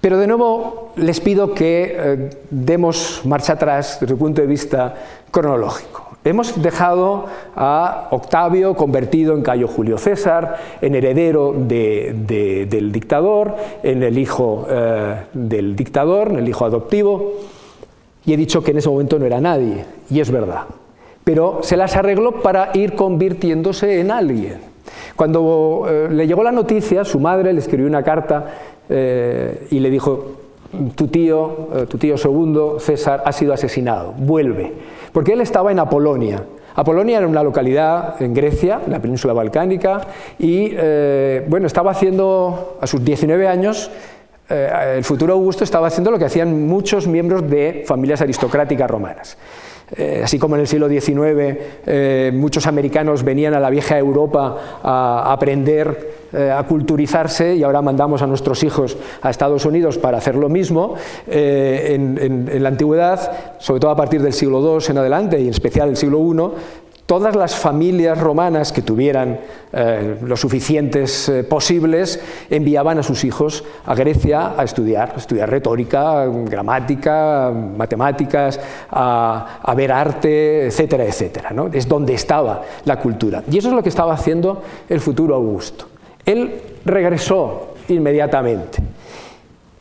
[0.07, 4.95] Pero de nuevo les pido que eh, demos marcha atrás desde el punto de vista
[5.29, 6.11] cronológico.
[6.23, 7.25] Hemos dejado
[7.57, 15.23] a Octavio convertido en Cayo Julio César, en heredero del dictador, en el hijo eh,
[15.33, 17.33] del dictador, en el hijo adoptivo,
[18.25, 20.67] y he dicho que en ese momento no era nadie, y es verdad.
[21.25, 24.77] Pero se las arregló para ir convirtiéndose en alguien.
[25.17, 28.45] Cuando eh, le llegó la noticia, su madre le escribió una carta
[28.89, 30.33] eh, y le dijo,
[30.95, 34.73] tu tío, tu tío segundo, César, ha sido asesinado, vuelve
[35.17, 36.43] porque él estaba en Apolonia.
[36.75, 40.01] Apolonia era una localidad en Grecia, en la península balcánica,
[40.37, 43.89] y eh, bueno, estaba haciendo, a sus 19 años,
[44.47, 49.37] eh, el futuro Augusto estaba haciendo lo que hacían muchos miembros de familias aristocráticas romanas.
[49.95, 55.31] Eh, así como en el siglo XIX muchos americanos venían a la vieja Europa a
[55.31, 60.35] aprender eh, a culturizarse y ahora mandamos a nuestros hijos a Estados Unidos para hacer
[60.35, 60.95] lo mismo.
[61.25, 65.51] Eh, en, la antigüedad, sobre todo a partir del siglo II en adelante y en
[65.51, 66.51] especial el siglo I,
[67.07, 69.39] todas las familias romanas que tuvieran
[69.73, 77.51] eh, lo suficientes posibles enviaban a sus hijos a Grecia a estudiar, estudiar retórica, gramática,
[77.51, 78.59] matemáticas,
[78.91, 81.49] a, ver arte, etcétera, etcétera.
[81.51, 81.67] ¿no?
[81.73, 83.43] Es donde estaba la cultura.
[83.49, 85.87] Y eso es lo que estaba haciendo el futuro Augusto.
[86.25, 88.83] Él regresó inmediatamente.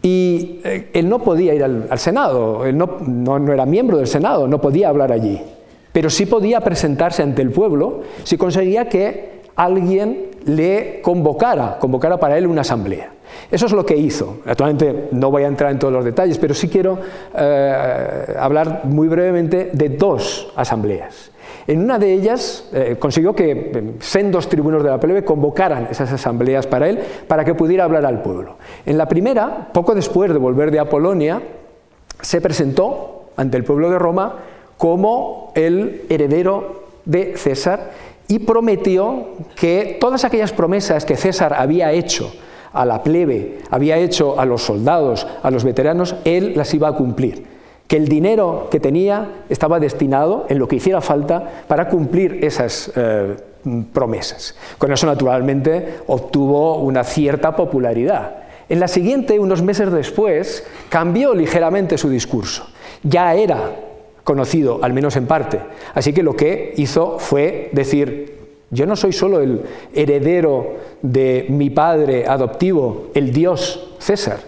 [0.02, 4.60] Y eh, él no podía ir al, Senado, él no, era miembro del Senado, no
[4.60, 5.40] podía hablar allí,
[5.96, 12.36] pero sí podía presentarse ante el pueblo si conseguía que alguien le convocara, convocara para
[12.36, 13.12] él una asamblea.
[13.50, 14.40] Eso es lo que hizo.
[14.44, 16.98] Actualmente no voy a entrar en todos los detalles, pero sí quiero
[17.34, 21.30] eh, hablar muy brevemente de dos asambleas.
[21.66, 26.12] En una de ellas eh, consiguió que eh, sendos tribunos de la plebe convocaran esas
[26.12, 28.58] asambleas para él, para que pudiera hablar al pueblo.
[28.84, 31.40] En la primera, poco después de volver de Apolonia,
[32.20, 34.34] se presentó ante el pueblo de Roma
[34.76, 37.92] como el heredero de César
[38.28, 42.32] y prometió que todas aquellas promesas que César había hecho
[42.72, 46.92] a la plebe, había hecho a los soldados, a los veteranos, él las iba a
[46.92, 52.44] cumplir que el dinero que tenía estaba destinado, en lo que hiciera falta, para cumplir
[52.44, 53.36] esas eh,
[53.92, 54.56] promesas.
[54.78, 58.38] Con eso, naturalmente, obtuvo una cierta popularidad.
[58.68, 62.66] En la siguiente, unos meses después, cambió ligeramente su discurso.
[63.04, 63.70] Ya era
[64.26, 65.60] conocido, al menos en parte.
[65.94, 68.34] Así que lo que hizo fue decir,
[68.70, 69.62] yo no soy solo el
[69.94, 74.40] heredero de mi padre adoptivo, el dios César,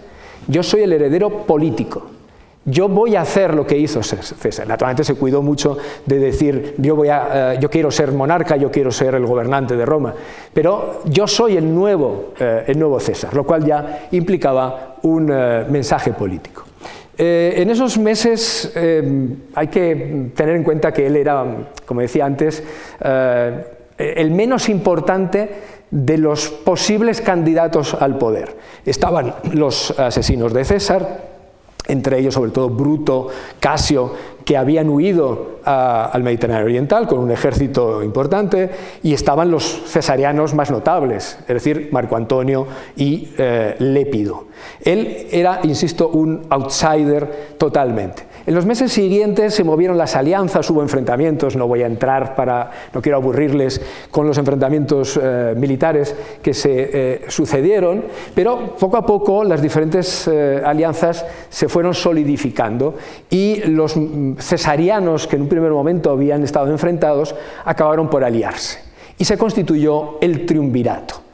[0.49, 2.19] yo soy el heredero político
[2.65, 4.67] yo voy a hacer lo que hizo César.
[4.67, 8.69] Naturalmente se cuidó mucho de decir, yo, voy a, eh, yo quiero ser monarca, yo
[8.69, 10.13] quiero ser el gobernante de Roma,
[10.53, 15.65] pero yo soy el nuevo, eh, el nuevo César, lo cual ya implicaba un eh,
[15.69, 16.68] mensaje político.
[17.21, 21.45] En esos meses hay que tener en cuenta que él era,
[21.85, 22.63] como decía antes,
[23.97, 25.49] el menos importante
[25.91, 28.55] de los posibles candidatos al poder.
[28.85, 31.28] Estaban los asesinos de César,
[31.89, 33.27] entre ellos sobre todo Bruto,
[33.59, 34.13] Casio,
[34.45, 38.69] que habían huido al Mediterráneo Oriental con un ejército importante,
[39.03, 44.45] y estaban los cesarianos más notables, es decir, Marco Antonio y eh, Lépido.
[44.81, 48.28] Él era, insisto, un outsider totalmente.
[48.49, 52.71] En los meses siguientes se movieron las alianzas, hubo enfrentamientos, no voy a entrar para,
[52.91, 59.05] no quiero aburrirles con los enfrentamientos eh, militares que se eh, sucedieron, pero poco a
[59.05, 62.95] poco las diferentes eh, alianzas se fueron solidificando
[63.29, 63.93] y los
[64.39, 67.35] cesarianos que en un primer momento habían estado enfrentados
[67.65, 68.79] acabaron por aliarse
[69.19, 71.28] y se constituyó el triunvirato.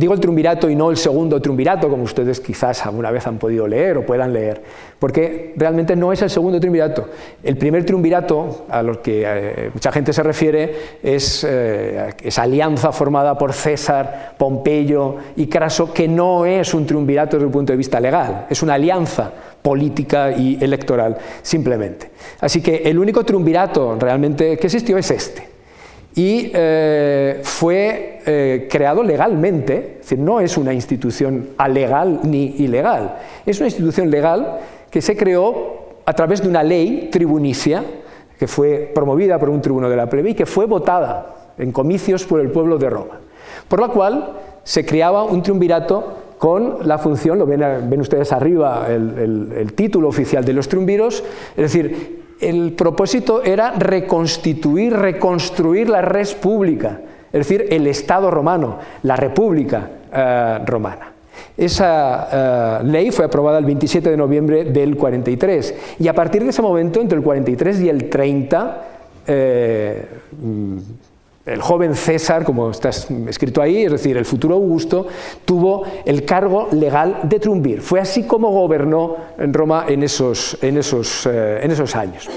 [0.00, 3.68] Digo el triunvirato y no el segundo triunvirato, como ustedes quizás alguna vez han podido
[3.68, 4.62] leer o puedan leer,
[4.98, 7.06] porque realmente no es el segundo triunvirato.
[7.42, 12.92] El primer triunvirato, a lo que eh, mucha gente se refiere, es eh, esa alianza
[12.92, 17.76] formada por César, Pompeyo y Craso, que no es un triunvirato desde el punto de
[17.76, 19.30] vista legal, es una alianza
[19.60, 22.10] política y electoral, simplemente.
[22.40, 25.49] Así que el único triunvirato realmente que existió es este
[26.14, 33.16] y eh, fue eh, creado legalmente, es decir, no es una institución alegal ni ilegal,
[33.46, 34.58] es una institución legal
[34.90, 37.84] que se creó a través de una ley tribunicia
[38.38, 42.24] que fue promovida por un tribuno de la plebe y que fue votada en comicios
[42.24, 43.20] por el pueblo de Roma,
[43.68, 44.32] por la cual
[44.64, 50.42] se creaba un triunvirato con la función, lo ven, ustedes arriba, el, el título oficial
[50.44, 57.00] de los triunviros, es decir, el propósito era reconstituir, reconstruir la res pública,
[57.32, 61.12] es decir, el Estado romano, la República eh, romana.
[61.56, 66.50] Esa eh, ley fue aprobada el 27 de noviembre del 43 y a partir de
[66.50, 68.82] ese momento, entre el 43 y el 30,
[71.46, 75.06] el joven César, como está escrito ahí, es decir, el futuro Augusto,
[75.44, 77.80] tuvo el cargo legal de triunvir.
[77.80, 82.28] Fue así como gobernó en Roma en esos, en esos, eh, en esos años.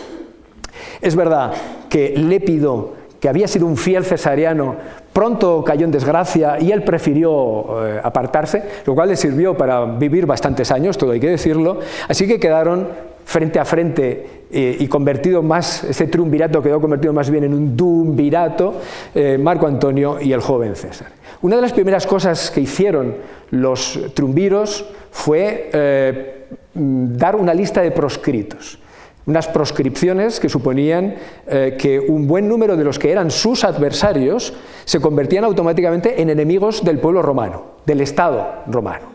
[1.01, 1.53] Es verdad
[1.89, 4.75] que Lépido, que había sido un fiel cesariano,
[5.11, 10.25] pronto cayó en desgracia y él prefirió eh, apartarse, lo cual le sirvió para vivir
[10.25, 12.87] bastantes años, todo hay que decirlo, así que quedaron
[13.25, 17.75] frente a frente eh, y convertido más, ese triunvirato quedó convertido más bien en un
[17.75, 18.75] duumvirato,
[19.15, 21.07] eh, Marco Antonio y el joven César.
[21.41, 23.15] Una de las primeras cosas que hicieron
[23.49, 28.79] los triunviros fue eh, dar una lista de proscritos,
[29.25, 31.15] unas proscripciones que suponían
[31.47, 34.53] que un buen número de los que eran sus adversarios
[34.83, 39.13] se convertían automáticamente en enemigos del pueblo romano, del Estado romano.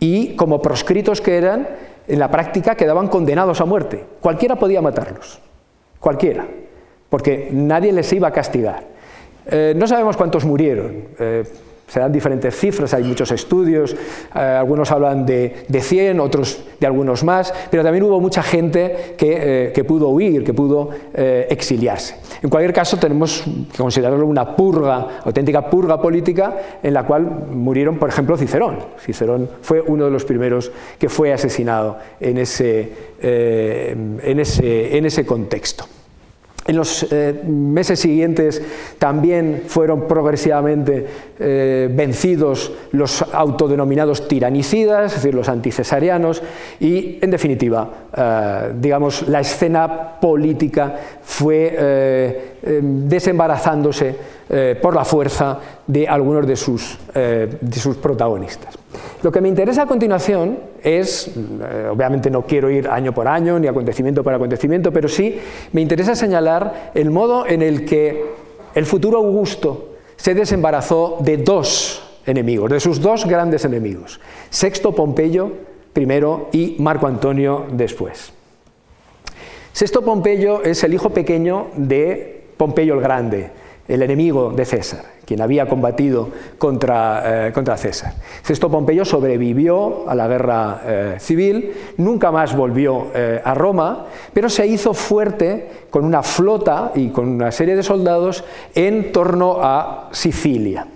[0.00, 1.68] Y como proscritos que eran,
[2.06, 4.04] en la práctica quedaban condenados a muerte.
[4.20, 5.40] Cualquiera podía matarlos,
[6.00, 6.46] cualquiera,
[7.08, 8.84] porque nadie les iba a castigar.
[9.46, 11.08] Eh, no sabemos cuántos murieron.
[11.18, 11.44] Eh,
[11.86, 13.94] se dan diferentes cifras, hay muchos estudios,
[14.34, 19.14] eh, algunos hablan de, de, 100, otros de algunos más, pero también hubo mucha gente
[19.16, 22.16] que, que pudo huir, que pudo exiliarse.
[22.42, 27.98] En cualquier caso, tenemos que considerarlo una purga, auténtica purga política, en la cual murieron,
[27.98, 28.78] por ejemplo, Cicerón.
[28.98, 35.24] Cicerón fue uno de los primeros que fue asesinado en ese, en ese, en ese
[35.24, 35.84] contexto.
[36.66, 38.62] En los eh, meses siguientes
[38.98, 41.06] también fueron progresivamente
[41.38, 46.42] eh, vencidos los autodenominados tiranicidas, es decir, los anticesarianos,
[46.80, 54.14] y en definitiva, eh, digamos, la escena política fue desembarazándose
[54.80, 56.96] por la fuerza de algunos de sus
[58.00, 58.83] protagonistas.
[59.24, 63.58] Lo que me interesa a continuación es, eh, obviamente no quiero ir año por año
[63.58, 65.40] ni acontecimiento por acontecimiento, pero sí
[65.72, 68.22] me interesa señalar el modo en el que
[68.74, 74.20] el futuro Augusto se desembarazó de dos enemigos, de sus dos grandes enemigos,
[74.50, 75.52] Sexto Pompeyo
[75.94, 78.30] primero y Marco Antonio después.
[79.72, 83.50] Sexto Pompeyo es el hijo pequeño de Pompeyo el Grande,
[83.86, 86.28] el enemigo de César, quien había combatido
[86.58, 88.14] contra, eh, contra César.
[88.42, 94.48] Sexto Pompeyo sobrevivió a la guerra eh, civil, nunca más volvió eh, a Roma, pero
[94.48, 100.08] se hizo fuerte con una flota y con una serie de soldados en torno a
[100.12, 100.86] Sicilia.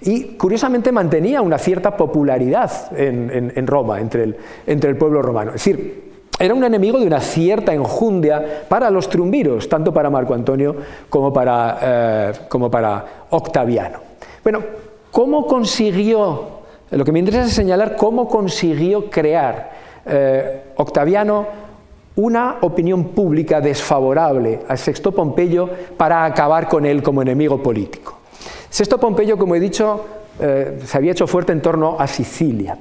[0.00, 5.50] Y curiosamente mantenía una cierta popularidad en, Roma, entre el, entre el pueblo romano.
[5.54, 6.03] Es decir,
[6.38, 10.74] era un enemigo de una cierta enjundia para los triunviros, tanto para Marco Antonio
[11.08, 13.98] como para, eh, como para Octaviano.
[14.42, 14.60] Bueno,
[15.12, 16.44] ¿cómo consiguió,
[16.90, 19.70] lo que me interesa es señalar cómo consiguió crear
[20.06, 21.46] eh, Octaviano
[22.16, 28.18] una opinión pública desfavorable a Sexto Pompeyo para acabar con él como enemigo político?
[28.68, 30.04] Sexto Pompeyo, como he dicho,
[30.40, 32.76] eh, se había hecho fuerte en torno a Sicilia,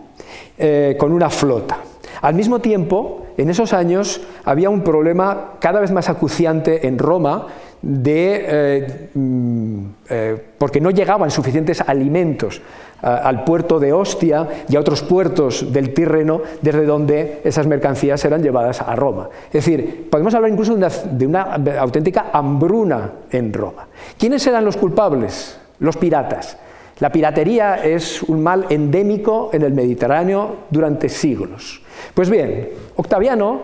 [0.97, 1.77] con una flota.
[2.21, 7.47] Al mismo tiempo, en esos años había un problema cada vez más acuciante en Roma
[7.81, 12.61] de, eh, mm, eh, porque no llegaban suficientes alimentos
[13.03, 18.41] al puerto de Ostia y a otros puertos del Tirreno desde donde esas mercancías eran
[18.41, 19.27] llevadas a Roma.
[19.47, 23.87] Es decir, podemos hablar incluso de una auténtica hambruna en Roma.
[24.17, 25.59] ¿Quiénes eran los culpables?
[25.79, 26.57] Los piratas.
[26.99, 31.81] La piratería es un mal endémico en el Mediterráneo durante siglos.
[32.13, 33.61] Pues bien, Octaviano,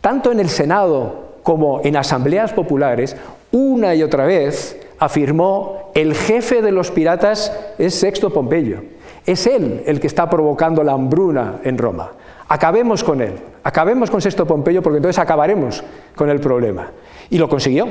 [0.00, 3.16] tanto en el Senado como en asambleas populares,
[3.50, 8.82] una y otra vez afirmó el jefe de los piratas es Sexto Pompeyo.
[9.26, 12.12] Es él el que está provocando la hambruna en Roma.
[12.48, 15.82] Acabemos con él, acabemos con Sexto Pompeyo porque entonces acabaremos
[16.14, 16.90] con el problema.
[17.30, 17.86] Y lo consiguió.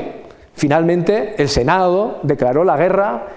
[0.53, 3.27] Finalmente el Senado declaró la guerra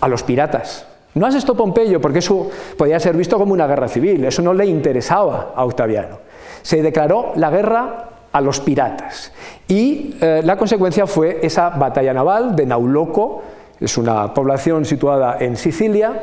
[0.00, 0.87] a los piratas.
[1.18, 4.54] No a Sexto Pompeyo porque eso podía ser visto como una guerra civil, eso no
[4.54, 6.18] le interesaba a Octaviano.
[6.62, 9.32] Se declaró la guerra a los piratas.
[9.66, 13.42] Y eh, la consecuencia fue esa batalla naval de Nauloco,
[13.80, 16.22] es una población situada en Sicilia,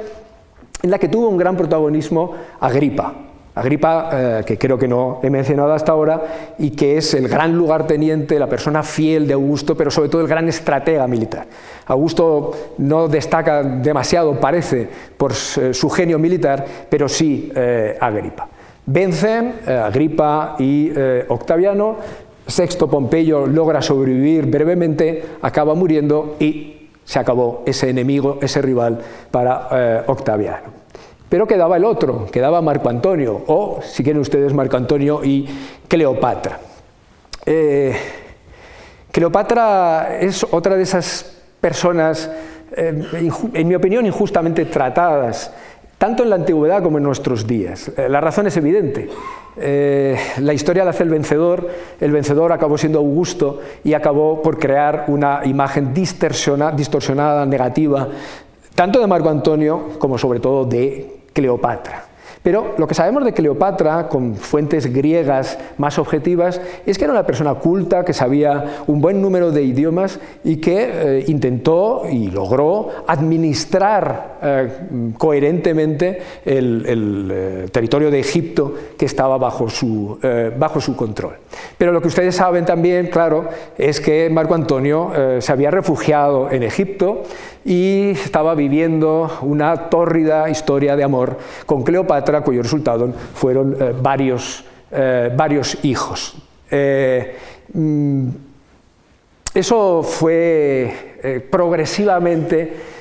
[0.82, 3.14] en la que tuvo un gran protagonismo Agripa.
[3.56, 7.56] Agripa, eh, que creo que no he mencionado hasta ahora, y que es el gran
[7.56, 11.48] lugarteniente, la persona fiel de Augusto, pero sobre todo el gran estratega militar.
[11.88, 14.88] Augusto no destaca demasiado, parece,
[15.18, 18.50] por su genio militar, pero sí eh, Agripa.
[18.86, 20.92] Vencen eh, Agripa y
[21.30, 21.98] Octaviano,
[22.48, 29.00] Sexto Pompeyo logra sobrevivir brevemente, acaba muriendo y se acabó ese enemigo, ese rival
[29.32, 30.75] para eh, Octaviano.
[31.36, 35.46] Pero quedaba el otro, quedaba Marco Antonio, o si quieren ustedes Marco Antonio y
[35.86, 36.62] Cleopatra.
[37.46, 37.94] Eh,
[39.12, 42.32] Cleopatra es otra de esas personas,
[42.72, 43.04] eh,
[43.54, 45.52] en mi opinión, injustamente tratadas
[45.98, 47.92] tanto en la antigüedad como en nuestros días.
[47.98, 49.10] Eh, la razón es evidente.
[49.58, 51.68] La historia la hace el vencedor,
[52.00, 58.08] el vencedor acabó siendo Augusto y acabó por crear una imagen distorsionada, negativa,
[58.74, 62.06] tanto de Marco Antonio como sobre todo de Cleopatra.
[62.46, 67.26] Pero lo que sabemos de Cleopatra, con fuentes griegas más objetivas, es que era una
[67.26, 72.90] persona culta, que sabía un buen número de idiomas y que eh, intentó y logró
[73.08, 74.70] administrar eh,
[75.18, 76.86] coherentemente el,
[77.34, 80.20] eh, territorio de Egipto que estaba bajo su,
[80.56, 81.38] bajo su control.
[81.80, 86.62] Pero lo que ustedes saben también, claro, es que Marco Antonio se había refugiado en
[86.62, 87.24] Egipto
[87.66, 94.64] y estaba viviendo una tórrida historia de amor con Cleopatra, cuyo resultado fueron eh, varios,
[94.92, 96.38] eh, varios, hijos.
[96.70, 97.36] Eh,
[97.74, 98.28] mm,
[99.56, 102.96] eso fue progresivamente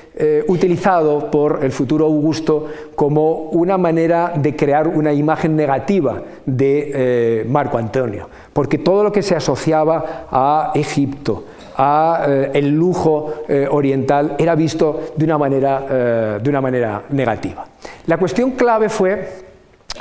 [0.46, 7.76] utilizado por el futuro Augusto como una manera de crear una imagen negativa de Marco
[7.76, 11.42] Antonio, porque todo lo que se asociaba a Egipto,
[11.76, 17.02] a eh, el lujo eh, oriental era visto de una, manera, eh, de una manera
[17.10, 17.66] negativa.
[18.06, 19.44] La cuestión clave fue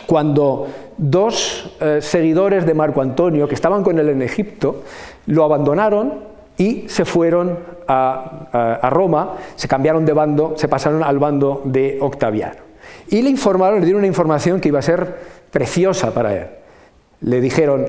[0.05, 0.67] cuando
[0.97, 4.83] dos seguidores de Marco Antonio, que estaban con él en Egipto,
[5.27, 6.15] lo abandonaron
[6.57, 7.57] y se fueron
[7.87, 12.61] a, a, Roma, se cambiaron de bando, se pasaron al bando de Octaviano.
[13.09, 15.15] Y le informaron, le dieron una información que iba a ser
[15.51, 16.47] preciosa para él.
[17.21, 17.85] Le dijeron,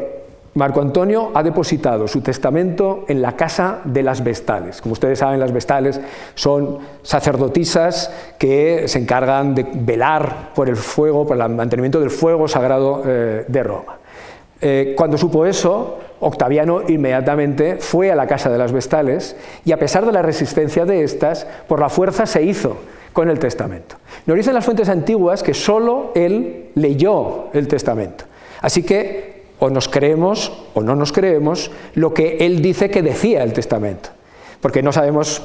[0.55, 4.81] Marco Antonio ha depositado su testamento en la casa de las Vestales.
[4.81, 6.01] Como ustedes saben, las Vestales
[6.37, 12.47] son sacerdotisas que se encargan de velar por el fuego, por el mantenimiento del fuego
[12.47, 13.99] sagrado eh, de Roma.
[14.61, 19.79] Eh, cuando supo eso, Octaviano inmediatamente fue a la casa de las Vestales y a
[19.79, 22.77] pesar de la resistencia de estas, por la fuerza se hizo
[23.13, 23.97] con el testamento.
[24.25, 28.25] Nos dicen las fuentes antiguas que solo él leyó el testamento.
[28.61, 29.34] Así que
[29.65, 34.11] o nos creemos o no nos creemos lo que él dice que decía el testamento.
[34.61, 35.43] Porque no sabemos,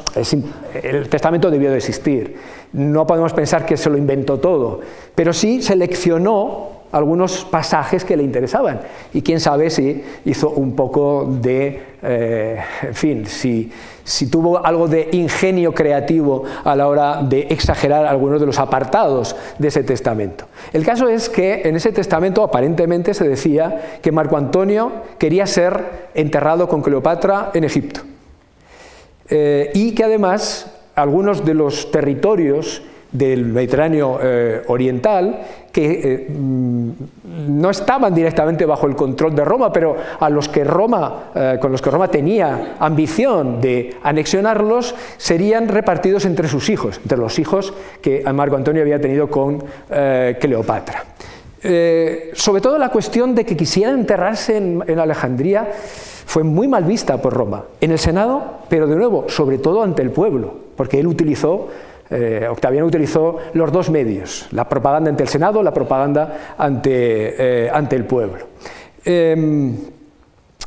[0.83, 2.35] el testamento debió de existir.
[2.73, 4.81] No podemos pensar que se lo inventó todo,
[5.15, 8.81] pero sí seleccionó algunos pasajes que le interesaban.
[9.13, 12.59] Y quién sabe si hizo un poco de, eh,
[12.91, 13.71] fin, si,
[14.09, 19.35] si tuvo algo de ingenio creativo a la hora de exagerar algunos de los apartados
[19.59, 20.45] de ese testamento.
[20.73, 26.09] El caso es que en ese testamento aparentemente se decía que Marco Antonio quería ser
[26.15, 28.01] enterrado con Cleopatra en Egipto.
[29.29, 32.81] Eh, y que además algunos de los territorios
[33.11, 35.39] del Mediterráneo eh, oriental
[35.71, 36.89] que eh, mm,
[37.49, 41.71] no estaban directamente bajo el control de Roma, pero a los que Roma, eh, con
[41.71, 47.73] los que Roma tenía ambición de anexionarlos, serían repartidos entre sus hijos, entre los hijos
[48.01, 49.63] que Marco Antonio había tenido con
[50.39, 51.03] Cleopatra.
[52.33, 55.67] sobre todo la cuestión de que quisieran enterrarse en Alejandría
[56.29, 60.03] fue muy mal vista por Roma, en el Senado, pero de nuevo, sobre todo ante
[60.03, 61.69] el pueblo, porque él utilizó
[62.09, 67.69] eh, Octaviano utilizó los dos medios, la propaganda ante el Senado, la propaganda ante, eh,
[67.71, 68.47] ante el pueblo.
[69.05, 69.75] Em,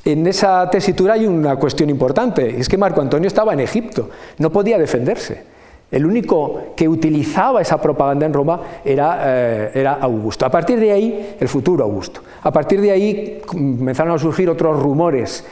[0.05, 4.51] en esa tesitura hay una cuestión importante, es que Marco Antonio estaba en Egipto, no
[4.51, 5.53] podía defenderse.
[5.93, 10.47] El único que utilizaba esa propaganda en Roma era, eh, era, Augusto.
[10.47, 12.23] A partir de ahí, el futuro Augusto.
[12.43, 15.45] A partir de ahí comenzaron a surgir otros rumores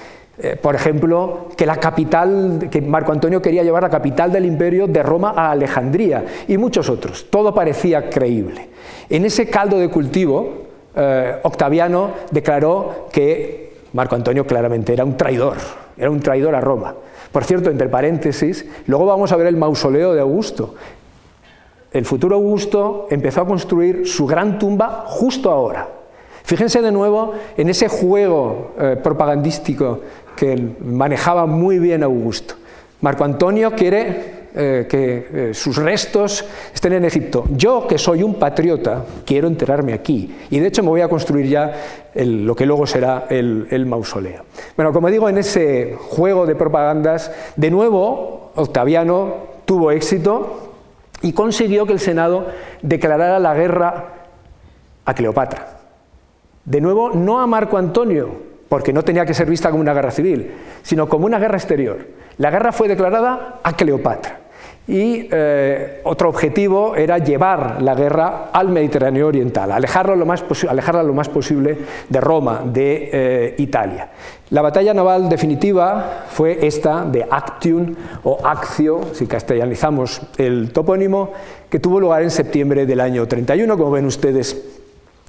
[0.42, 4.86] Eh, por ejemplo, que la capital, que Marco Antonio quería llevar la capital del imperio
[4.86, 7.26] de Roma a Alejandría y muchos otros.
[7.28, 8.68] Todo parecía creíble.
[9.10, 10.48] En ese caldo de cultivo,
[10.96, 15.58] eh, Octaviano declaró que Marco Antonio claramente era un traidor,
[15.98, 16.94] era un traidor a Roma.
[17.30, 20.74] Por cierto, entre paréntesis, luego vamos a ver el mausoleo de Augusto.
[21.92, 25.86] El futuro Augusto empezó a construir su gran tumba justo ahora.
[26.44, 30.00] Fíjense de nuevo en ese juego eh, propagandístico
[30.40, 32.54] que manejaba muy bien Augusto.
[33.02, 37.44] Marco Antonio quiere eh, que eh, sus restos estén en Egipto.
[37.50, 40.34] Yo, que soy un patriota, quiero enterarme aquí.
[40.48, 41.74] Y de hecho me voy a construir ya
[42.14, 44.44] lo que luego será el, el mausoleo.
[44.76, 49.34] Bueno, como digo, en ese juego de propagandas, de nuevo, Octaviano
[49.66, 50.72] tuvo éxito
[51.20, 52.46] y consiguió que el Senado
[52.80, 54.04] declarara la guerra
[55.04, 55.80] a Cleopatra.
[56.64, 60.12] De nuevo, no a Marco Antonio, porque no tenía que ser vista como una guerra
[60.12, 60.52] civil,
[60.82, 62.06] sino como una guerra exterior.
[62.38, 64.38] La guerra fue declarada a Cleopatra.
[64.86, 71.02] Y eh, otro objetivo era llevar la guerra al Mediterráneo Oriental, alejarla lo más, alejarla
[71.02, 74.08] lo más posible de Roma, de eh, Italia.
[74.50, 81.32] La batalla naval definitiva fue esta de Actium o Accio, si castellanizamos el topónimo,
[81.68, 84.79] que tuvo lugar en septiembre del año 31, como ven ustedes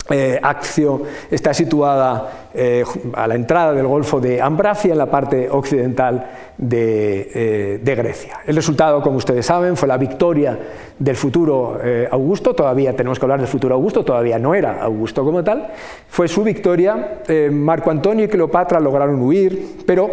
[0.10, 2.84] eh, Accio está situada eh,
[3.14, 6.28] a la entrada del Golfo de Ambracia, en la parte occidental
[6.58, 8.40] de, eh, Grecia.
[8.46, 10.58] El resultado, como ustedes saben, fue la victoria
[10.98, 11.80] del futuro
[12.12, 15.68] Augusto, todavía tenemos que hablar del futuro Augusto, todavía no era Augusto como tal,
[16.08, 17.22] fue su victoria.
[17.52, 20.10] Marco Antonio y Cleopatra lograron huir, pero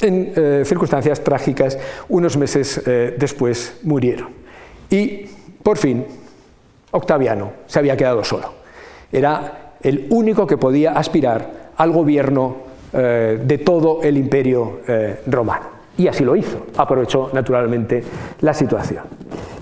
[0.00, 1.78] en circunstancias trágicas,
[2.08, 2.82] unos meses
[3.18, 4.28] después murieron.
[4.88, 5.26] Y,
[5.62, 6.06] por fin,
[6.92, 8.59] Octaviano se había quedado solo.
[9.12, 12.56] Era el único que podía aspirar al gobierno
[12.92, 15.80] eh, de todo el imperio eh, romano.
[15.96, 18.02] Y así lo hizo, aprovechó naturalmente
[18.40, 19.04] la situación.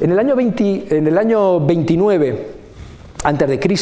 [0.00, 2.46] En el año, 20, en el año 29
[3.24, 3.80] a.C.,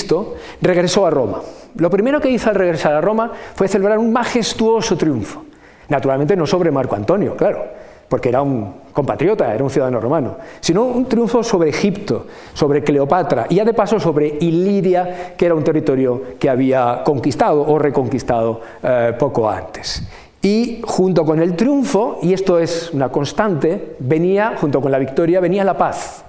[0.63, 1.43] regresó a Roma.
[1.77, 5.45] Lo primero que hizo al regresar a Roma fue celebrar un majestuoso triunfo.
[5.89, 7.65] Naturalmente no sobre Marco Antonio, claro,
[8.09, 13.47] porque era un compatriota, era un ciudadano romano, sino un triunfo sobre Egipto, sobre Cleopatra
[13.49, 18.61] y ya de paso sobre Iliria, que era un territorio que había conquistado o reconquistado
[18.83, 20.03] eh, poco antes.
[20.41, 25.41] Y junto con el triunfo, y esto es una constante, venía, junto con la victoria,
[25.41, 26.25] venía la paz.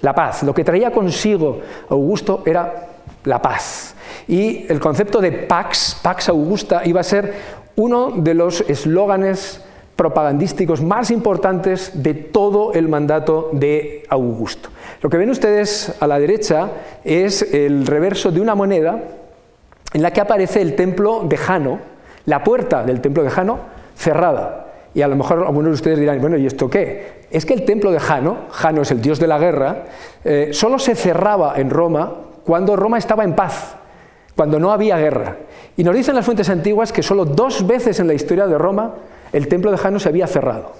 [0.00, 0.42] La paz.
[0.42, 2.88] Lo que traía consigo Augusto era
[3.24, 3.94] la paz.
[4.28, 7.32] Y el concepto de Pax, Pax Augusta, iba a ser
[7.76, 9.63] uno de los eslóganes
[9.96, 14.70] propagandísticos más importantes de todo el mandato de Augusto.
[15.00, 16.70] Lo que ven ustedes a la derecha
[17.04, 19.02] es el reverso de una moneda
[19.92, 21.78] en la que aparece el templo de Jano,
[22.26, 23.58] la puerta del templo de Jano
[23.94, 24.66] cerrada.
[24.94, 27.24] Y a lo mejor algunos de ustedes dirán, bueno, ¿y esto qué?
[27.30, 29.84] Es que el templo de Jano, Jano es el dios de la guerra,
[30.24, 32.12] eh, solo se cerraba en Roma
[32.44, 33.76] cuando Roma estaba en paz,
[34.36, 35.36] cuando no había guerra.
[35.76, 38.94] Y nos dicen las fuentes antiguas que solo dos veces en la historia de Roma
[39.34, 40.72] el templo de Jano se había cerrado.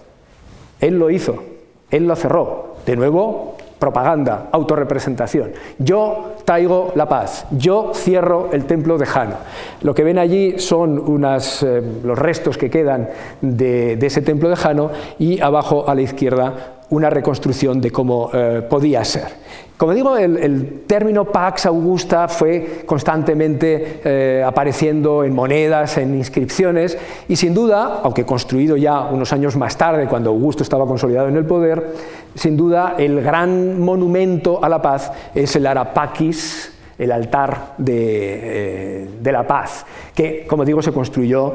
[0.81, 1.43] Él lo hizo,
[1.91, 2.75] él lo cerró.
[2.87, 5.53] De nuevo, propaganda, autorrepresentación.
[5.79, 9.37] Yo traigo la paz, yo cierro el templo de Jano.
[9.83, 13.09] Lo que ven allí son unas, eh, los restos que quedan
[13.41, 18.63] de, ese templo de Jano y abajo a la izquierda una reconstrucción de cómo eh,
[18.69, 19.45] podía ser.
[19.77, 26.97] Como digo, el, término Pax Augusta fue constantemente eh, apareciendo en monedas, en inscripciones,
[27.29, 31.37] y sin duda, aunque construido ya unos años más tarde, cuando Augusto estaba consolidado en
[31.37, 31.95] el poder,
[32.37, 39.33] sin duda el gran monumento a la paz es el Arapaquis, el altar de, eh,
[39.33, 39.85] la paz,
[40.15, 41.55] que, como digo, se construyó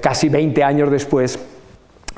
[0.00, 1.36] casi 20 años después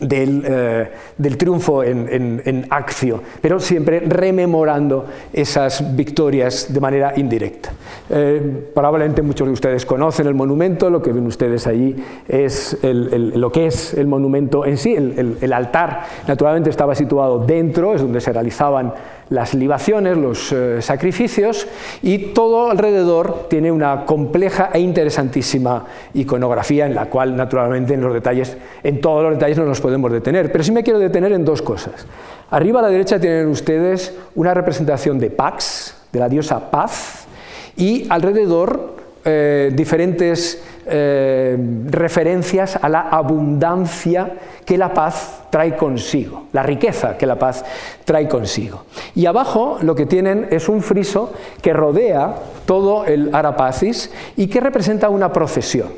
[0.01, 7.73] eh, del, triunfo en, en, Accio, pero siempre rememorando esas victorias de manera indirecta.
[8.09, 11.97] Eh, probablemente muchos de ustedes conocen el monumento, lo que ven ustedes allí
[12.29, 18.01] es lo que es el monumento en sí, el altar naturalmente estaba situado dentro, es
[18.01, 18.93] donde se realizaban
[19.31, 21.67] las libaciones, los eh, sacrificios,
[22.03, 28.13] y todo alrededor tiene una compleja e interesantísima iconografía en la cual, naturalmente, en los
[28.13, 31.45] detalles, en todos los detalles no nos podemos detener, pero sí me quiero detener en
[31.45, 32.07] dos cosas.
[32.51, 37.27] Arriba a la derecha tienen ustedes una representación de Pax, de la diosa Paz,
[37.77, 41.57] y alrededor eh, diferentes eh,
[41.91, 44.33] referencias a la abundancia
[44.65, 47.65] que la paz trae consigo, la riqueza que la paz
[48.05, 48.85] trae consigo.
[49.15, 54.61] Y abajo lo que tienen es un friso que rodea todo el Arapacis y que
[54.61, 55.89] representa una procesión.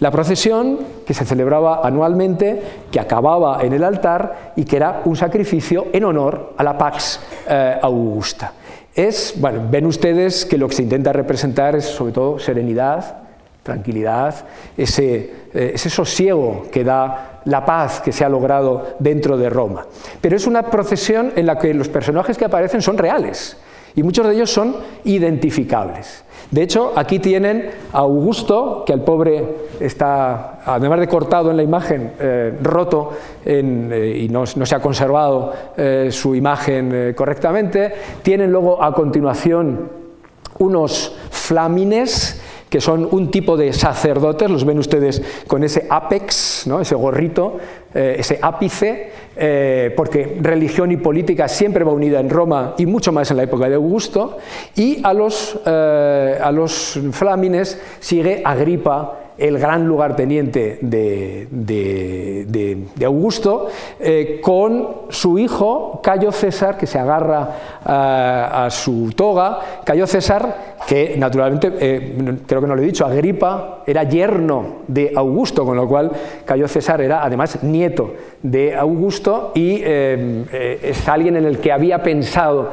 [0.00, 2.60] La procesión que se celebraba anualmente,
[2.90, 7.20] que acababa en el altar y que era un sacrificio en honor a la Pax
[7.48, 8.52] eh, Augusta.
[8.94, 13.22] Es, bueno, ven ustedes que lo que se intenta representar es sobre todo serenidad,
[13.64, 19.50] tranquilidad, ese, eh, ese sosiego que da la paz que se ha logrado dentro de
[19.50, 19.86] Roma.
[20.20, 23.56] Pero es una procesión en la que los personajes que aparecen son reales
[23.96, 26.24] y muchos de ellos son identificables.
[26.54, 29.44] De hecho, aquí tienen a Augusto, que el pobre
[29.80, 33.10] está, además de cortado en la imagen, eh, roto
[33.44, 37.92] eh, y no, se ha conservado eh, su imagen correctamente.
[38.22, 39.90] Tienen luego a continuación
[40.60, 42.40] unos flamines
[42.74, 46.80] que son un tipo de sacerdotes, los ven ustedes con ese apex, ¿no?
[46.80, 47.58] ese gorrito,
[47.94, 53.12] eh, ese ápice, eh, porque religión y política siempre va unida en Roma y mucho
[53.12, 54.38] más en la época de Augusto,
[54.74, 63.68] y a los, eh, a los flamines sigue Agripa, el gran lugarteniente de, de, Augusto,
[64.42, 67.48] con su hijo Cayo César, que se agarra
[67.84, 73.82] a su toga, Cayo César que naturalmente, eh, creo que no lo he dicho, Agripa
[73.86, 76.10] era yerno de Augusto, con lo cual
[76.44, 81.72] Cayo César era además nieto de Augusto y eh, eh, es alguien en el que
[81.72, 82.70] había pensado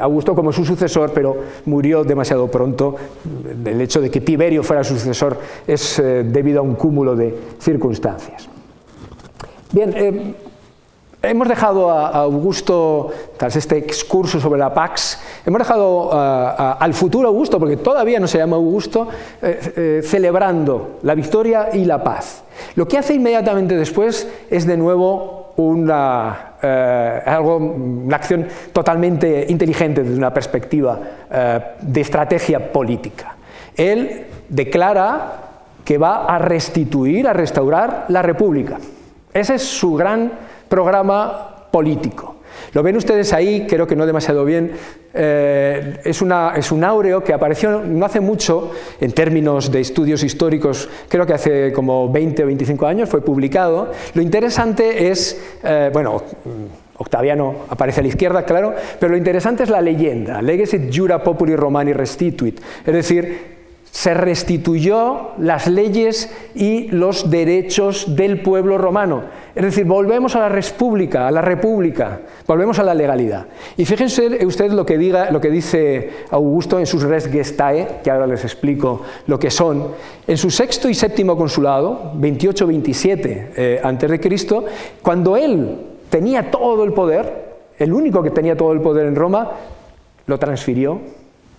[0.00, 2.96] Augusto como su sucesor, pero murió demasiado pronto.
[3.64, 8.48] El hecho de que Tiberio fuera su sucesor es debido a un cúmulo de circunstancias.
[9.72, 10.34] Bien,
[11.24, 17.58] Hemos dejado a Augusto, tras este excurso sobre la Pax, hemos dejado al futuro Augusto,
[17.58, 19.08] porque todavía no se llama Augusto,
[19.40, 22.42] eh, eh, celebrando la victoria y la paz.
[22.74, 30.02] Lo que hace inmediatamente después es de nuevo una, eh, algo, una acción totalmente inteligente
[30.02, 31.00] desde una perspectiva
[31.80, 33.34] de estrategia política.
[33.76, 35.40] Él declara
[35.84, 38.78] que va a restituir, a restaurar la República.
[39.32, 40.32] Ese es su gran
[40.68, 42.36] programa político.
[42.72, 44.72] Lo ven ustedes ahí, creo que no demasiado bien,
[45.12, 51.26] eh, es, un áureo que apareció no hace mucho en términos de estudios históricos, creo
[51.26, 53.92] que hace como 20 o 25 años fue publicado.
[54.14, 56.22] Lo interesante es, eh, bueno,
[56.96, 61.56] Octaviano aparece a la izquierda, claro, pero lo interesante es la leyenda, Legesit jura populi
[61.56, 63.53] romani restituit, es decir,
[63.94, 69.22] se restituyó las leyes y los derechos del pueblo romano.
[69.54, 73.46] Es decir, volvemos a la república, a la república, volvemos a la legalidad.
[73.76, 78.10] Y fíjense ustedes lo que, diga, lo que dice Augusto en sus res gestae, que
[78.10, 79.92] ahora les explico lo que son.
[80.26, 84.64] En su sexto y séptimo consulado, 28-27 eh, a.C.,
[85.02, 85.78] cuando él
[86.10, 87.44] tenía todo el poder,
[87.78, 89.52] el único que tenía todo el poder en Roma,
[90.26, 90.98] lo transfirió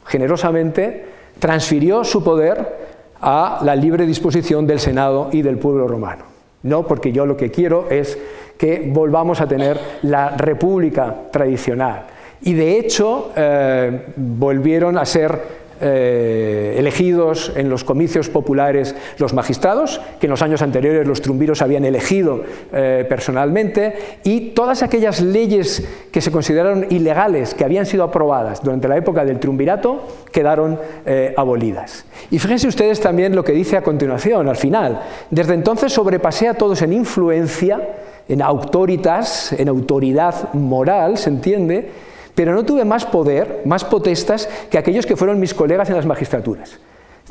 [0.06, 2.86] generosamente transfirió su poder
[3.22, 6.26] a la libre disposición del Senado y del pueblo romano.
[6.64, 8.18] No porque yo lo que quiero es
[8.58, 12.08] que volvamos a tener la república tradicional.
[12.42, 20.00] Y de hecho eh, volvieron a ser eh, elegidos en los comicios populares los magistrados,
[20.20, 25.86] que en los años anteriores los trumbiros habían elegido eh, personalmente, y todas aquellas leyes
[26.12, 31.34] que se consideraron ilegales, que habían sido aprobadas durante la época del triunvirato, quedaron eh,
[31.36, 32.06] abolidas.
[32.32, 35.02] Y fíjense ustedes también lo que dice a continuación, al final.
[35.30, 37.82] Desde entonces sobrepasé a todos en influencia,
[38.28, 41.90] en autoritas, en autoridad moral, ¿se entiende?
[42.36, 46.06] Pero no tuve más poder, más potestas que aquellos que fueron mis colegas en las
[46.06, 46.78] magistraturas.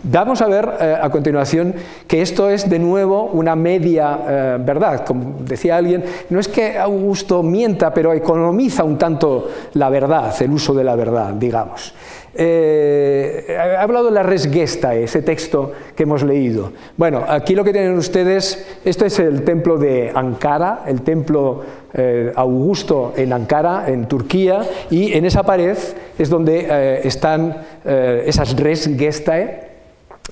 [0.03, 1.75] Vamos a ver eh, a continuación
[2.07, 5.05] que esto es de nuevo una media eh, verdad.
[5.07, 10.51] Como decía alguien, no es que Augusto mienta, pero economiza un tanto la verdad, el
[10.51, 11.95] uso de la verdad, digamos.
[12.37, 16.73] Eh, he hablado de la resgesta, ese texto que hemos leído.
[16.97, 21.63] Bueno, aquí lo que tienen ustedes, esto es el templo de Ankara, el templo
[21.93, 25.77] eh, Augusto en Ankara, en Turquía, y en esa pared
[26.19, 29.75] es donde eh, están esas resgestae,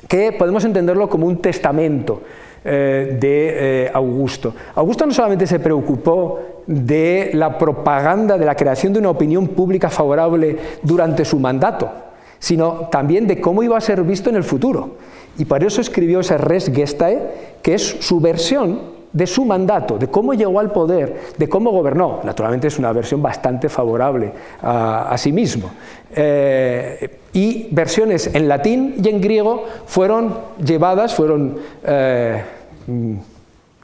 [0.09, 2.23] que podemos entenderlo como un testamento
[2.65, 4.55] de Augusto.
[4.75, 9.91] Augusto no solamente se preocupó de la propaganda, de la creación de una opinión pública
[9.91, 11.91] favorable durante su mandato,
[12.39, 14.97] sino también de cómo iba a ser visto en el futuro.
[15.39, 20.09] Y por eso escribió ese Res Gestae, que es su versión de su mandato, de
[20.09, 22.21] cómo llegó al poder, de cómo gobernó.
[22.25, 24.33] Naturalmente es una versión bastante favorable
[24.63, 25.71] a, sí mismo.
[26.15, 30.35] Eh, y versiones en latín y en griego fueron
[30.65, 31.59] llevadas, fueron...
[31.85, 32.43] Eh,
[32.87, 33.15] mm,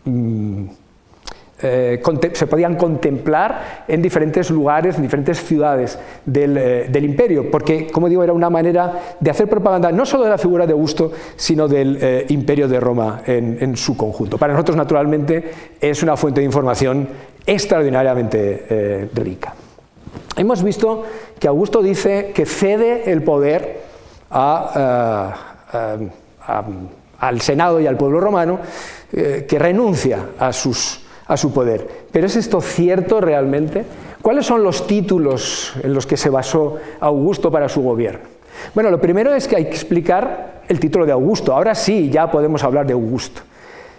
[0.04, 0.68] mm,
[1.60, 2.00] eh,
[2.34, 5.98] se podían contemplar en diferentes lugares, en diferentes ciudades
[6.32, 10.30] eh, del, imperio, porque, como digo, era una manera de hacer propaganda no solo de
[10.30, 14.38] la figura de Augusto, sino del eh, imperio de Roma en, su conjunto.
[14.38, 15.50] Para nosotros, naturalmente,
[15.80, 17.08] es una fuente de información
[17.44, 19.54] extraordinariamente rica.
[20.36, 21.04] Hemos visto
[21.40, 23.80] que Augusto dice que cede el poder
[24.30, 25.34] al
[27.40, 28.60] Senado y al pueblo romano,
[29.10, 31.86] que renuncia a sus a su poder.
[32.10, 33.84] Pero ¿es esto cierto realmente?
[34.22, 38.20] ¿Cuáles son los títulos en los que se basó Augusto para su gobierno?
[38.74, 41.54] Bueno, lo primero es que hay que explicar el título de Augusto.
[41.54, 43.42] Ahora sí, ya podemos hablar de Augusto.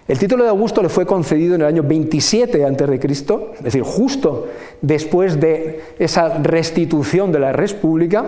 [0.07, 4.47] El título de Augusto le fue concedido en el año 27 a.C., es decir, justo
[4.81, 8.25] después de esa restitución de la República,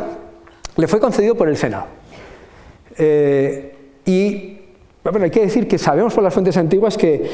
[0.78, 1.86] le fue concedido por el Senado.
[2.98, 3.76] Eh,
[4.06, 4.60] y
[5.04, 7.30] bueno, hay que decir que sabemos por las fuentes antiguas que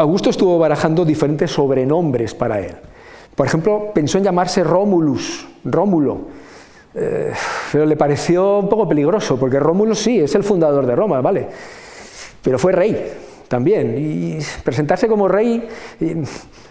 [0.00, 2.72] Augusto estuvo barajando diferentes sobrenombres para él.
[3.34, 6.20] Por ejemplo, pensó en llamarse Rómulus, Rómulo,
[6.94, 7.32] eh,
[7.70, 11.46] pero le pareció un poco peligroso, porque Rómulo sí, es el fundador de Roma, ¿vale?
[12.40, 13.12] Pero fue rey
[13.46, 15.68] también, y presentarse como rey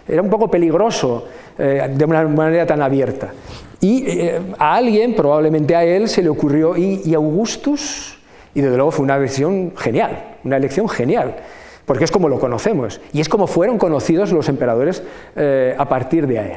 [0.08, 3.32] era un poco peligroso eh, de una manera tan abierta.
[3.80, 8.18] Y eh, a alguien, probablemente a él, se le ocurrió, y, y Augustus,
[8.54, 11.36] y desde luego fue una decisión genial, una elección genial
[11.90, 15.02] porque es como lo conocemos y es como fueron conocidos los emperadores
[15.34, 16.52] eh, a, partir de él,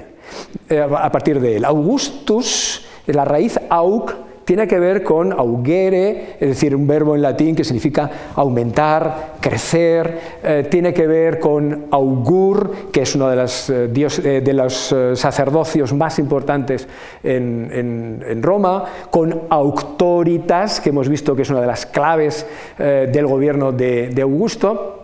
[0.69, 1.65] eh, a partir de él.
[1.65, 4.13] Augustus, la raíz aug,
[4.45, 10.19] tiene que ver con augere, es decir, un verbo en latín que significa aumentar, crecer,
[10.43, 16.87] eh, tiene que ver con augur, que es uno de, de los sacerdocios más importantes
[17.23, 22.45] en, Roma, con auctoritas, que hemos visto que es una de las claves
[22.77, 24.99] del gobierno de Augusto,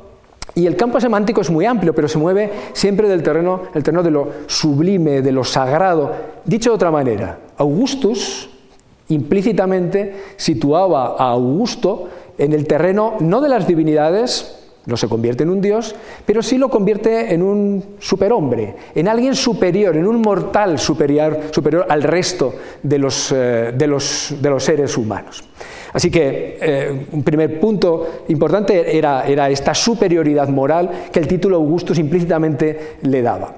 [0.56, 4.04] y el campo semántico es muy amplio, pero se mueve siempre del terreno, el terreno
[4.04, 6.12] de lo sublime, de lo sagrado.
[6.46, 8.50] Dicho de otra manera, Augustus
[9.10, 15.50] implícitamente situaba a Augusto en el terreno no de las divinidades, no se convierte en
[15.50, 15.96] un dios,
[16.26, 21.86] pero sí lo convierte en un superhombre, en alguien superior, en un mortal superior, superior
[21.90, 25.44] al resto de los, eh, de los, de los seres humanos.
[25.94, 31.98] Así que eh, un primer punto importante era, esta superioridad moral que el título Augustus
[31.98, 33.54] implícitamente le daba.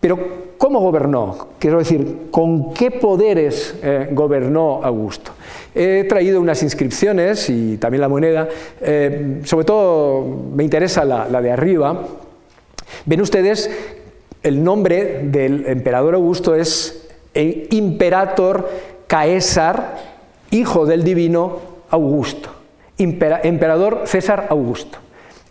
[0.00, 0.18] Pero
[0.58, 1.48] ¿cómo gobernó?
[1.58, 5.32] Quiero decir, ¿con qué poderes eh, gobernó Augusto?
[5.74, 8.48] He traído unas inscripciones y también la moneda,
[8.80, 10.24] eh, sobre todo
[10.54, 12.02] me interesa la, la de arriba.
[13.06, 13.70] Ven ustedes,
[14.42, 18.68] el nombre del emperador Augusto es Imperator
[19.06, 19.96] Caesar,
[20.50, 22.48] hijo del divino Augusto,
[22.98, 24.98] emperador César Augusto.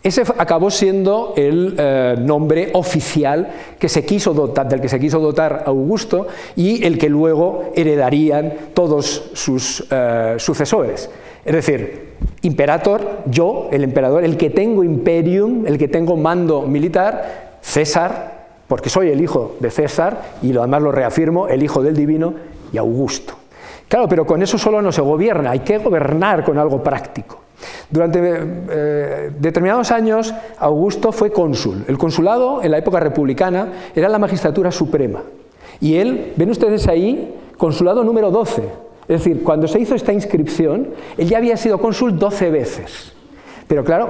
[0.02, 5.18] Ese acabó siendo el eh, nombre oficial que se quiso dotar, del que se quiso
[5.18, 6.26] dotar Augusto
[6.56, 11.08] y el que luego heredarían todos sus eh, sucesores.
[11.42, 17.56] Es decir, imperator, yo, el emperador, el que tengo imperium, el que tengo mando militar,
[17.62, 21.96] César, porque soy el hijo de César y lo además lo reafirmo, el hijo del
[21.96, 22.34] divino
[22.74, 23.36] y Augusto.
[23.94, 27.42] Claro, pero con eso solo no se gobierna, hay que gobernar con algo práctico.
[27.88, 31.84] Durante eh, determinados años, Augusto fue cónsul.
[31.86, 35.22] El consulado, en la época republicana, era la magistratura suprema.
[35.80, 38.62] Y él, ven ustedes ahí, consulado número 12.
[38.62, 43.12] Es decir, cuando se hizo esta inscripción, él ya había sido cónsul 12 veces.
[43.68, 44.08] Pero claro,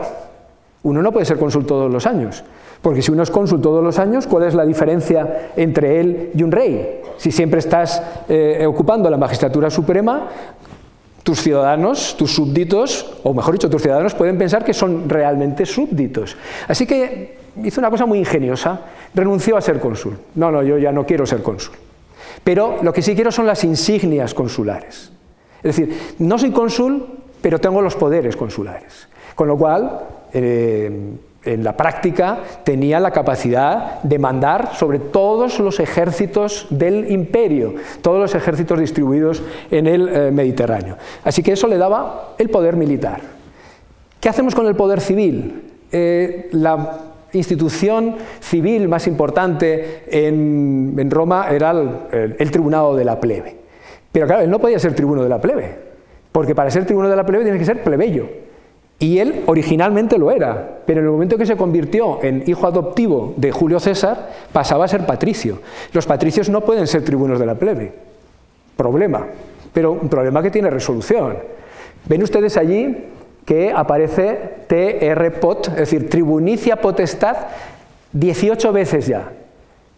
[0.82, 2.43] uno no puede ser cónsul todos los años.
[2.85, 6.43] Porque si uno es cónsul todos los años, ¿cuál es la diferencia entre él y
[6.43, 7.01] un rey?
[7.16, 10.28] Si siempre estás eh, ocupando la magistratura suprema,
[11.22, 16.37] tus ciudadanos, tus súbditos, o mejor dicho, tus ciudadanos pueden pensar que son realmente súbditos.
[16.68, 18.82] Así que hizo una cosa muy ingeniosa,
[19.14, 20.18] renunció a ser cónsul.
[20.35, 21.74] No, no, yo ya no quiero ser cónsul.
[22.45, 25.11] Pero lo que sí quiero son las insignias consulares.
[25.62, 27.07] Es decir, no soy cónsul,
[27.41, 29.09] pero tengo los poderes consulares.
[29.35, 30.01] Con lo cual,
[30.35, 31.14] eh,
[31.45, 38.19] en la práctica tenía la capacidad de mandar sobre todos los ejércitos del imperio, todos
[38.21, 40.97] los ejércitos distribuidos en el eh, Mediterráneo.
[41.23, 43.21] Así que eso le daba el poder militar.
[44.21, 45.63] ¿Qué hacemos con el poder civil?
[45.93, 46.99] Eh, la
[47.33, 53.57] institución civil más importante en, Roma era el, el tribunado de la plebe.
[54.11, 55.77] Pero claro, él no podía ser tribuno de la plebe,
[56.33, 58.44] porque para ser tribuno de la plebe tiene que ser plebeyo.
[58.99, 63.35] Y él originalmente lo era, pero en el momento que se convirtió en hijo adoptivo
[63.37, 65.61] de Julio César, pasaba a ser patricio.
[65.93, 67.93] Los patricios no pueden ser tribunos de la plebe.
[68.77, 69.27] Problema,
[69.73, 71.37] pero un problema que tiene resolución.
[72.07, 72.97] Ven ustedes allí
[73.45, 77.37] que aparece TR pot, es decir, tribunicia potestad
[78.13, 79.31] 18 veces ya.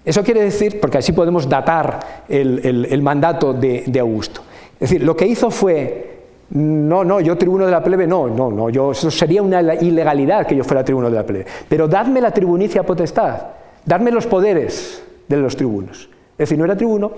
[0.05, 4.41] Eso quiere decir, porque así podemos datar el, mandato de, de, Augusto.
[4.75, 6.16] Es decir, lo que hizo fue,
[6.51, 10.47] no, no, yo tribuno de la plebe, no, no, no, yo, eso sería una ilegalidad
[10.47, 11.47] que yo fuera tribuno de la plebe.
[11.69, 13.39] Pero dadme la tribunicia potestad,
[13.85, 16.09] dadme los poderes de los tribunos.
[16.33, 17.11] Es decir, no era tribuno,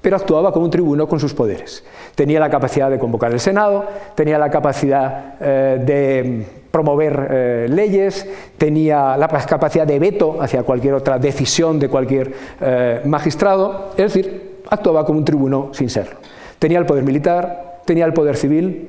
[0.00, 1.84] pero actuaba como un tribuno con sus poderes.
[2.14, 8.26] Tenía la capacidad de convocar el Senado, tenía la capacidad eh, de promover eh, leyes,
[8.56, 14.60] tenía la capacidad de veto hacia cualquier otra decisión de cualquier eh, magistrado, es decir,
[14.70, 16.16] actuaba como un tribuno sin serlo.
[16.58, 18.86] Tenía el poder militar, tenía el poder civil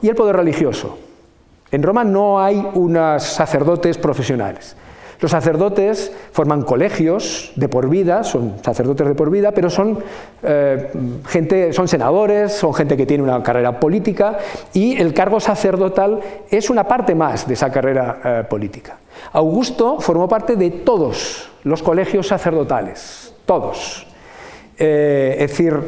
[0.00, 0.96] y el poder religioso.
[1.70, 4.74] En Roma no hay unos sacerdotes profesionales.
[5.20, 9.98] Los sacerdotes forman colegios de por vida, son sacerdotes de por vida, pero son
[10.42, 10.90] eh,
[11.28, 14.38] gente, son senadores, son gente que tiene una carrera política
[14.72, 16.20] y el cargo sacerdotal
[16.50, 18.96] es una parte más de esa carrera eh, política.
[19.34, 24.06] Augusto formó parte de todos los colegios sacerdotales, todos.
[24.82, 25.78] Eh, es decir,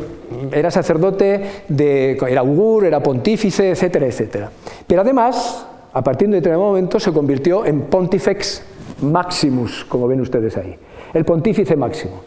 [0.52, 4.50] era sacerdote, de, era augur, era pontífice, etcétera, etcétera.
[4.86, 8.62] Pero además, a partir de determinado momento, se convirtió en pontifex
[9.00, 10.76] Maximus, como ven ustedes ahí,
[11.14, 12.22] el pontífice máximo,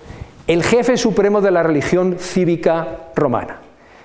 [0.48, 3.60] el jefe supremo de la religión cívica romana,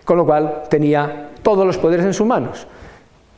[0.04, 2.66] con lo cual tenía todos los poderes en sus manos,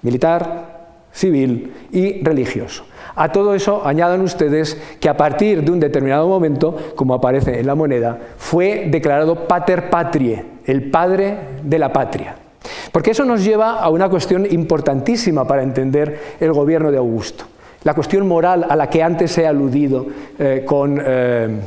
[0.02, 0.80] militar,
[1.12, 2.84] civil y religioso.
[3.14, 7.66] A todo eso añadan ustedes que a partir de un determinado momento, como aparece en
[7.66, 12.36] la moneda, fue declarado pater patrie, el padre de la patria.
[12.90, 17.44] Porque eso nos lleva a una cuestión importantísima para entender el gobierno de Augusto
[17.84, 20.06] la cuestión moral a la que antes he aludido
[20.38, 21.60] eh, con, eh,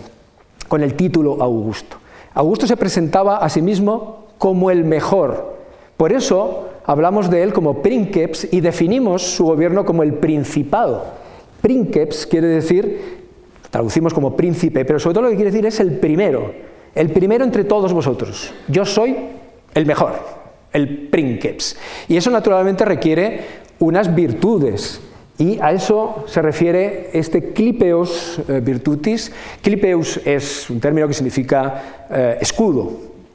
[0.67, 1.97] con el título Augusto.
[2.33, 5.55] Augusto se presentaba a sí mismo como el mejor.
[5.97, 11.24] Por eso hablamos de él como princeps y definimos su gobierno como el principado.
[11.66, 12.99] Princeps quiere decir,
[13.72, 16.53] traducimos como príncipe, pero sobre todo lo que quiere decir es el primero,
[16.93, 18.53] el primero entre todos vosotros.
[18.68, 19.16] Yo soy
[19.74, 20.13] el mejor,
[20.72, 21.76] el princeps.
[22.07, 23.41] Y eso naturalmente requiere
[23.80, 25.01] unas virtudes
[25.39, 29.32] y a eso se refiere este clipeus eh, virtutis.
[29.63, 32.91] Clipeus es un término que significa eh, escudo,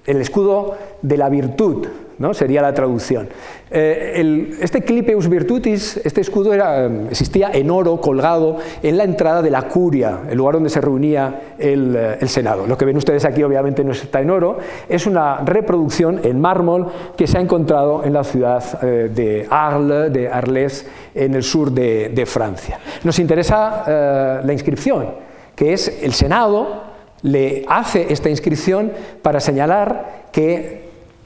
[0.06, 1.88] el escudo de la virtud,
[2.20, 2.32] ¿no?
[2.32, 3.28] sería la traducción.
[3.70, 9.50] Eh, este clipeus virtutis, este escudo era, existía en oro colgado en la entrada de
[9.50, 12.66] la curia, el lugar donde se reunía el, el, Senado.
[12.66, 14.58] Lo que ven ustedes aquí obviamente no está en oro,
[14.88, 20.28] es una reproducción en mármol que se ha encontrado en la ciudad de Arles, de
[20.28, 22.78] Arles, en el sur de, Francia.
[23.02, 25.08] Nos interesa eh, la inscripción,
[25.56, 26.90] que es el Senado
[27.22, 28.92] le hace esta inscripción
[29.22, 30.79] para señalar que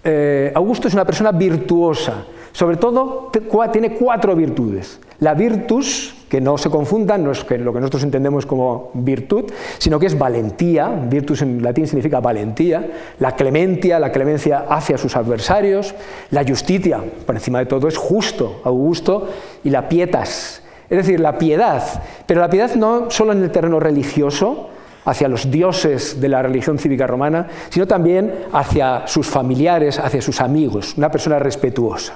[0.04, 3.30] eh, Augusto es una persona virtuosa, sobre todo
[3.72, 5.00] tiene cuatro virtudes.
[5.20, 9.44] La virtus, que no se confundan, no es lo que nosotros entendemos como virtud,
[9.78, 12.86] sino que es valentía, virtus en latín significa valentía,
[13.20, 15.94] la clementia, la clemencia hacia sus adversarios,
[16.30, 19.28] la justitia, por encima de todo es justo, augusto,
[19.62, 21.82] y la pietas, es decir, la piedad,
[22.26, 24.68] pero la piedad no solo en el terreno religioso,
[25.04, 30.40] hacia los dioses de la religión cívica romana, sino también hacia sus familiares, hacia sus
[30.40, 32.14] amigos, una persona respetuosa.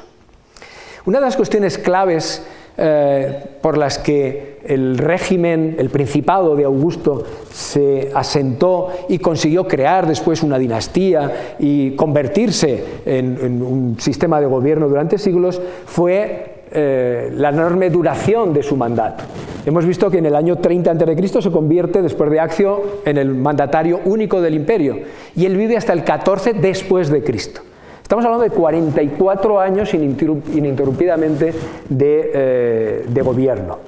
[1.05, 2.43] Una de las cuestiones claves
[2.81, 10.07] eh, por las que el régimen, el principado de Augusto se asentó y consiguió crear
[10.07, 17.51] después una dinastía y convertirse en, un sistema de gobierno durante siglos, fue eh, la
[17.51, 19.25] enorme duración de su mandato.
[19.67, 21.43] Hemos visto que en el año 30 a.C.
[21.43, 24.99] se convierte, después de Accio, en el mandatario único del imperio
[25.37, 27.61] y él vive hasta el 14 después de Cristo.
[28.09, 31.53] Estamos hablando de 44 años ininterrumpidamente
[32.01, 33.81] eh, de, gobierno.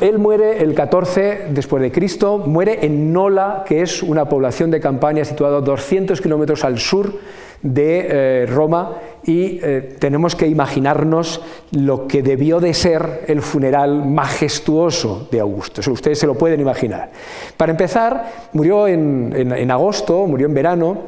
[0.00, 4.80] Él muere el 14 después de Cristo, muere en Nola, que es una población de
[4.80, 7.12] campaña situada 200 kilómetros al sur
[7.60, 14.04] de eh, Roma, y eh, tenemos que imaginarnos lo que debió de ser el funeral
[14.04, 15.80] majestuoso de Augusto.
[15.90, 17.10] ustedes se lo pueden imaginar.
[17.56, 20.98] Para empezar, murió en agosto, murió en verano,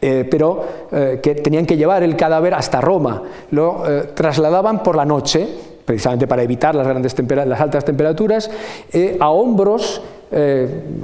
[0.00, 3.22] eh, pero eh, que tenían que llevar el cadáver hasta Roma.
[3.50, 3.82] Lo
[4.14, 5.46] trasladaban por la noche,
[5.84, 7.14] precisamente para evitar las, grandes
[7.46, 8.50] las altas temperaturas,
[9.20, 10.00] a hombros,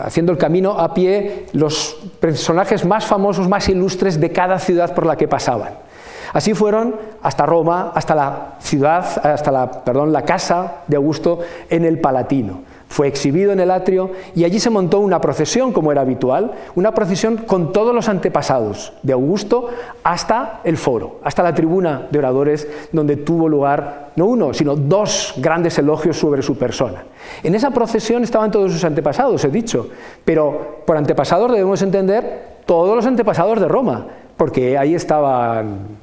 [0.01, 5.07] haciendo el camino a pie, los personajes más famosos, más ilustres de cada ciudad por
[5.07, 5.90] la que pasaban.
[6.33, 11.85] Así fueron hasta Roma, hasta la ciudad, hasta la, perdón, la casa de Augusto en
[11.85, 12.61] el Palatino
[12.91, 16.93] fue exhibido en el atrio y allí se montó una procesión, como era habitual, una
[16.93, 19.69] procesión con todos los antepasados de Augusto
[20.03, 25.35] hasta el foro, hasta la tribuna de oradores, donde tuvo lugar no uno, sino dos
[25.37, 27.05] grandes elogios sobre su persona.
[27.45, 29.89] En esa procesión estaban todos sus antepasados, he dicho,
[30.25, 34.05] pero por antepasados debemos entender todos los antepasados de Roma,
[34.37, 36.00] porque ahí estaban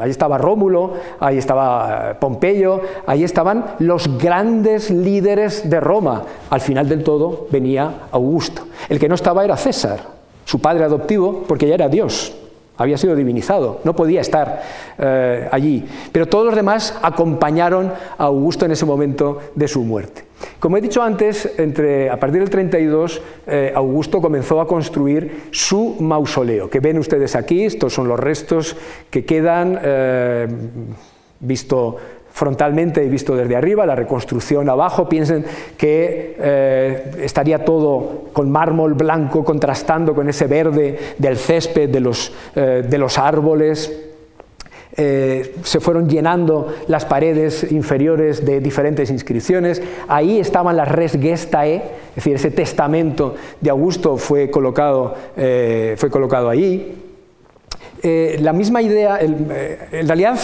[0.00, 6.22] ahí estaba Rómulo, ahí estaba eh, Pompeyo, ahí estaban los grandes líderes de Roma.
[6.50, 8.62] Al final del todo venía Augusto.
[8.88, 10.00] El que no estaba era César,
[10.44, 12.34] su padre adoptivo, porque ya era Dios
[12.78, 14.62] había sido divinizado, no podía estar
[14.96, 15.84] eh, allí.
[16.12, 20.24] Pero todos los demás acompañaron a Augusto en ese momento de su muerte.
[20.60, 26.70] Como he dicho antes, a partir del 32, eh, Augusto comenzó a construir su mausoleo,
[26.70, 28.76] que ven ustedes aquí, estos son los restos
[29.10, 30.48] que quedan, eh,
[31.40, 31.96] visto
[32.38, 35.44] frontalmente y visto desde arriba, la reconstrucción abajo, piensen
[35.76, 42.32] que eh, estaría todo con mármol blanco contrastando con ese verde del césped, de los,
[42.54, 44.04] eh, de los árboles.
[44.96, 49.82] Eh, se fueron llenando las paredes inferiores de diferentes inscripciones.
[50.06, 51.76] Ahí estaban las res gestae,
[52.10, 57.02] es decir, ese testamento de Augusto fue colocado, fue colocado ahí.
[58.02, 60.38] la misma idea, en realidad,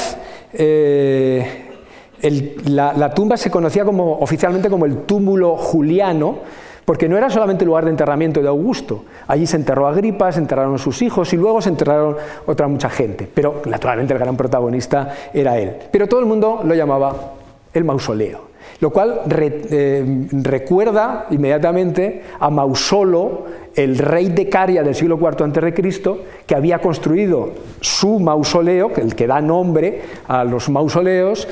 [2.66, 6.38] la, tumba se conocía como, oficialmente como el túmulo juliano,
[6.84, 9.04] porque no era solamente el lugar de enterramiento de Augusto.
[9.26, 13.28] Allí se enterró Agripa, se enterraron sus hijos y luego se enterraron otra mucha gente.
[13.32, 15.76] Pero naturalmente el gran protagonista era él.
[15.90, 17.32] Pero todo el mundo lo llamaba
[17.72, 18.54] el mausoleo.
[18.80, 23.44] Lo cual eh, recuerda inmediatamente a Mausolo,
[23.74, 27.50] el rey de Caria del siglo IV a.C., que había construido
[27.80, 31.48] su mausoleo, el que da nombre a los mausoleos,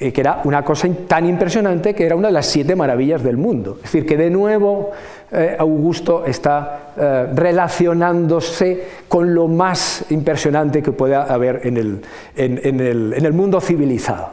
[0.00, 3.36] eh, que era una cosa tan impresionante que era una de las siete maravillas del
[3.36, 3.76] mundo.
[3.76, 4.90] Es decir, que de nuevo
[5.30, 12.02] eh, Augusto está eh, relacionándose con lo más impresionante que pueda haber en el,
[12.34, 14.30] en, el, mundo civilizado.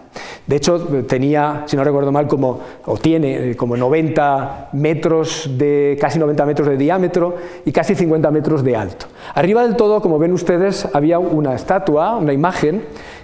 [0.47, 6.17] De hecho, tenía, si no recuerdo mal, como, o tiene como 90 metros de, casi
[6.17, 7.35] 90 metros de diámetro
[7.65, 9.05] y casi 50 metros de alto.
[9.35, 12.83] Arriba del todo, como ven ustedes, había una estatua, una imagen,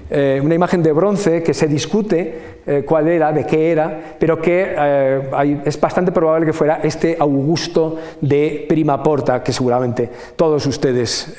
[0.09, 4.41] eh, una imagen de bronce que se discute eh, cuál era, de qué era, pero
[4.41, 10.65] que eh, es bastante probable que fuera este Augusto de Prima Porta, que seguramente todos
[10.65, 11.35] ustedes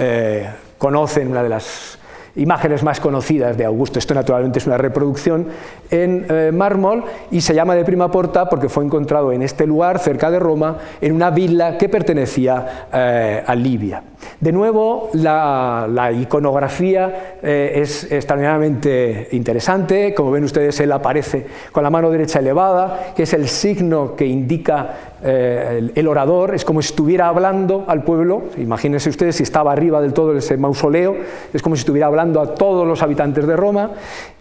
[0.77, 1.99] conocen, una de las
[2.37, 3.99] imágenes más conocidas de Augusto.
[3.99, 5.47] Esto naturalmente es una reproducción
[5.91, 9.99] en eh, mármol y se llama de prima porta porque fue encontrado en este lugar,
[9.99, 14.03] cerca de Roma, en una villa que pertenecía eh, a Libia.
[14.41, 20.15] De nuevo, la, iconografía eh, es extraordinariamente interesante.
[20.15, 24.27] Como ven ustedes, él aparece con la mano derecha elevada, que es el signo que
[24.27, 28.45] indica el, orador, es como si estuviera hablando al pueblo.
[28.57, 31.17] Imagínense ustedes si estaba arriba del todo ese mausoleo,
[31.53, 33.91] es como si estuviera hablando a todos los habitantes de Roma,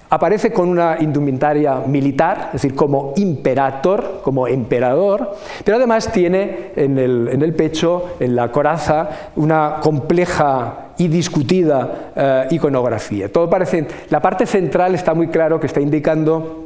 [0.10, 6.98] aparece con una indumentaria militar, es decir, como imperator, como emperador, pero además tiene en
[6.98, 13.32] el, pecho, en la coraza, una compleja y discutida eh, iconografía.
[13.32, 16.66] Todo parece, la parte central está muy claro que está indicando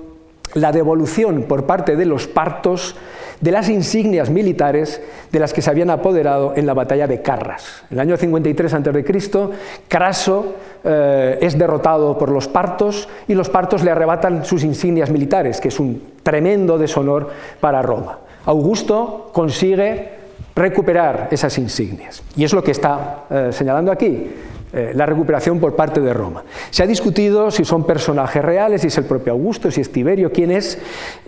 [0.54, 2.96] la devolución por parte de los partos
[3.42, 7.84] de las insignias militares de las que se habían apoderado en la batalla de Carras.
[7.90, 9.50] En el año 53 a.C.,
[9.88, 15.60] Craso eh, es derrotado por los partos y los partos le arrebatan sus insignias militares,
[15.60, 17.30] que es un tremendo deshonor
[17.60, 18.20] para Roma.
[18.46, 20.22] Augusto consigue
[20.56, 22.24] recuperar esas insignias.
[22.36, 24.30] Y es lo que está eh, señalando aquí.
[24.74, 26.46] Eh, la recuperación por parte de Roma.
[26.70, 30.32] Se ha discutido si son personajes reales, si es el propio Augusto, si es Tiberio,
[30.32, 30.80] quién es.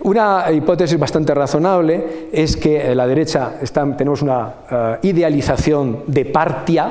[0.02, 3.52] Una hipótesis bastante razonable es que a la derecha
[3.98, 6.90] tenemos una eh, idealización de Partia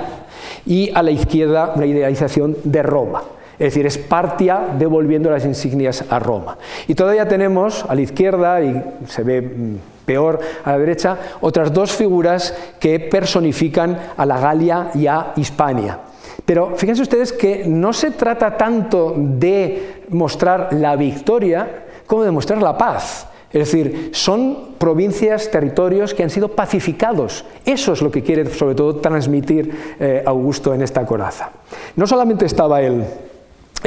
[0.67, 3.23] y a la izquierda una idealización de Roma.
[3.53, 6.59] Es decir, es Partia devolviendo las insignias a Roma.
[6.87, 9.75] Y todavía tenemos a la izquierda, y se ve mm,
[10.05, 15.97] peor a la derecha, otras dos figuras que personifican a la Galia y a Hispania.
[16.45, 22.61] Pero fíjense ustedes que no se trata tanto de mostrar la victoria como de mostrar
[22.61, 23.27] la paz.
[23.53, 27.45] Es decir, son provincias, territorios que han sido pacificados.
[27.65, 31.51] Eso es lo que quiere sobre todo transmitir eh, Augusto en esta coraza.
[31.95, 33.05] No solamente estaba el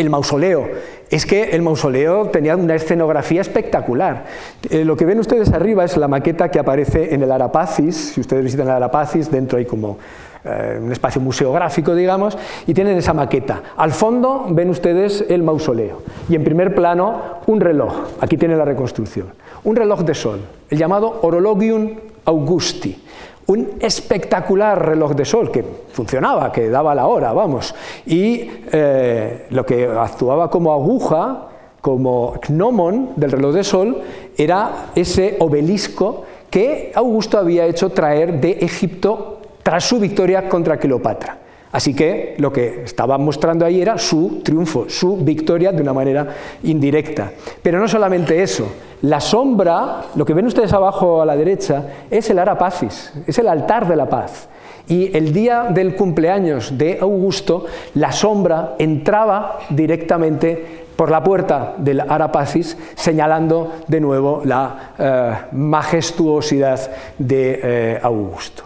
[0.09, 0.69] mausoleo.
[1.11, 4.25] Es que el mausoleo tenía una escenografía espectacular.
[4.71, 8.13] Eh, lo que ven ustedes arriba es la maqueta que aparece en el Arapacis.
[8.15, 9.99] Si ustedes visitan el Arapacis, dentro hay como
[10.45, 12.37] eh, un espacio museográfico, digamos,
[12.67, 13.63] y tienen esa maqueta.
[13.76, 17.95] Al fondo ven ustedes el mausoleo y en primer plano un reloj.
[18.21, 19.29] Aquí tiene la reconstrucción.
[19.64, 20.41] Un reloj de sol,
[20.71, 23.03] el llamado Orologium Augusti
[23.46, 29.64] un espectacular reloj de sol que funcionaba, que daba la hora, vamos, y eh, lo
[29.64, 31.49] que actuaba como aguja,
[31.80, 34.03] como gnomon del reloj de sol,
[34.37, 39.36] era ese obelisco que Augusto había hecho traer de Egipto
[39.67, 41.38] tras su victoria contra Cleopatra.
[41.72, 46.29] Así que lo que estaba mostrando ahí era su triunfo, su victoria de una manera
[46.63, 47.33] indirecta.
[47.64, 48.68] Pero no solamente eso,
[49.03, 53.49] la sombra, lo que ven ustedes abajo a la derecha, es el Arapacis, es el
[53.49, 54.49] altar de la paz.
[54.87, 62.03] Y el día del cumpleaños de Augusto, la sombra entraba directamente por la puerta del
[62.03, 66.88] Arapacis, señalando de nuevo la eh, majestuosidad
[67.18, 68.66] de eh, Augusto.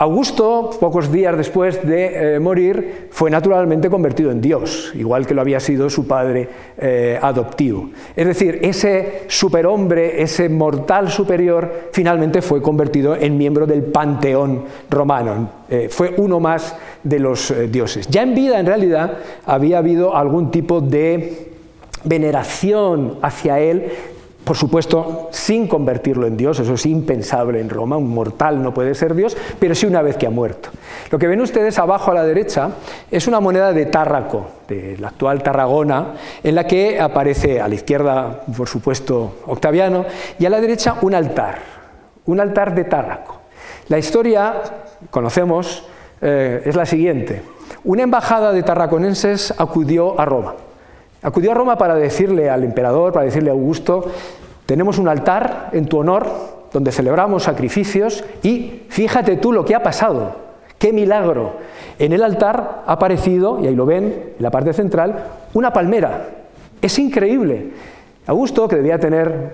[0.00, 5.42] Augusto, pocos días después de eh, morir, fue naturalmente convertido en Dios, igual que lo
[5.42, 6.48] había sido su padre
[6.78, 7.90] eh, adoptivo.
[8.16, 15.50] Es decir, ese superhombre, ese mortal superior, finalmente fue convertido en miembro del panteón romano.
[15.68, 18.06] Eh, fue uno más de los dioses.
[18.06, 21.50] Ya en vida, en realidad, había habido algún tipo de
[22.04, 23.92] veneración hacia él
[24.50, 28.96] por supuesto, sin convertirlo en Dios, eso es impensable en Roma, un mortal no puede
[28.96, 30.70] ser Dios, pero sí una vez que ha muerto.
[31.08, 32.70] Lo que ven ustedes abajo a la derecha
[33.12, 37.76] es una moneda de Tárraco, de la actual Tarragona, en la que aparece a la
[37.76, 40.04] izquierda, por supuesto, Octaviano,
[40.40, 41.60] y a la derecha un altar,
[42.26, 43.36] un altar de Tárraco.
[43.86, 44.54] La historia,
[45.10, 45.84] conocemos,
[46.20, 47.42] eh, es la siguiente.
[47.84, 50.54] Una embajada de tarraconenses acudió a Roma
[51.22, 54.06] Acudió a Roma para decirle al emperador, para decirle a Augusto,
[54.64, 56.26] tenemos un altar en tu honor
[56.72, 60.36] donde celebramos sacrificios y fíjate tú lo que ha pasado,
[60.78, 61.54] qué milagro.
[61.98, 64.04] En el altar ha aparecido, y ahí lo ven,
[64.36, 66.28] en la parte central, una palmera.
[66.80, 67.70] Es increíble.
[68.26, 69.52] Augusto, que debía tener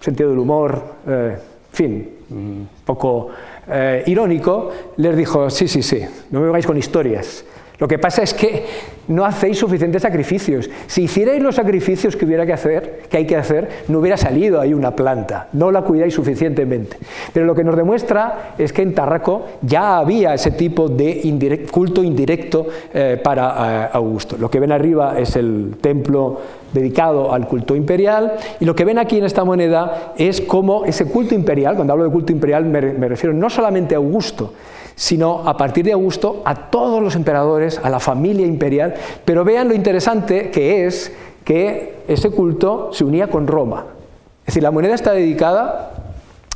[0.00, 1.36] sentido del humor, eh,
[1.70, 3.28] fin, un poco
[3.68, 7.44] eh, irónico, les dijo, sí, sí, sí, no me vengáis con historias.
[7.78, 8.64] Lo que pasa es que
[9.08, 10.70] no hacéis suficientes sacrificios.
[10.86, 14.60] Si hicierais los sacrificios que hubiera que hacer, que hay que hacer, no hubiera salido
[14.60, 15.48] ahí una planta.
[15.52, 16.96] No la cuidáis suficientemente.
[17.32, 22.02] Pero lo que nos demuestra es que en Tarraco ya había ese tipo de culto
[22.04, 24.36] indirecto eh, para eh, Augusto.
[24.38, 26.40] Lo que ven arriba es el templo
[26.72, 31.06] dedicado al culto imperial y lo que ven aquí en esta moneda es cómo ese
[31.06, 34.52] culto imperial, cuando hablo de culto imperial me refiero no solamente a Augusto,
[34.94, 38.94] sino a partir de Augusto a todos los emperadores, a la familia imperial,
[39.24, 41.12] pero vean lo interesante que es
[41.44, 43.86] que ese culto se unía con Roma.
[44.40, 45.92] Es decir, la moneda está dedicada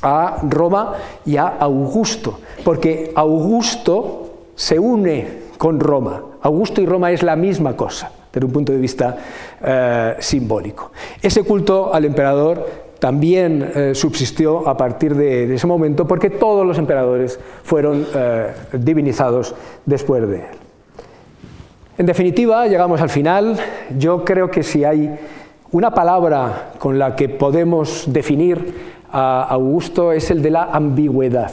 [0.02, 0.94] a Roma
[1.24, 6.22] y a Augusto, porque Augusto se une con Roma.
[6.42, 9.16] Augusto y Roma es la misma cosa, desde un punto de vista
[9.62, 10.92] eh, simbólico.
[11.20, 16.78] Ese culto al emperador también eh, subsistió a partir de, ese momento porque todos los
[16.78, 19.54] emperadores fueron eh, divinizados
[19.86, 20.44] después de él.
[21.96, 23.56] En definitiva, llegamos al final.
[23.98, 25.18] Yo creo que si hay
[25.72, 28.72] una palabra con la que podemos definir
[29.10, 31.50] a Augusto es el de la ambigüedad.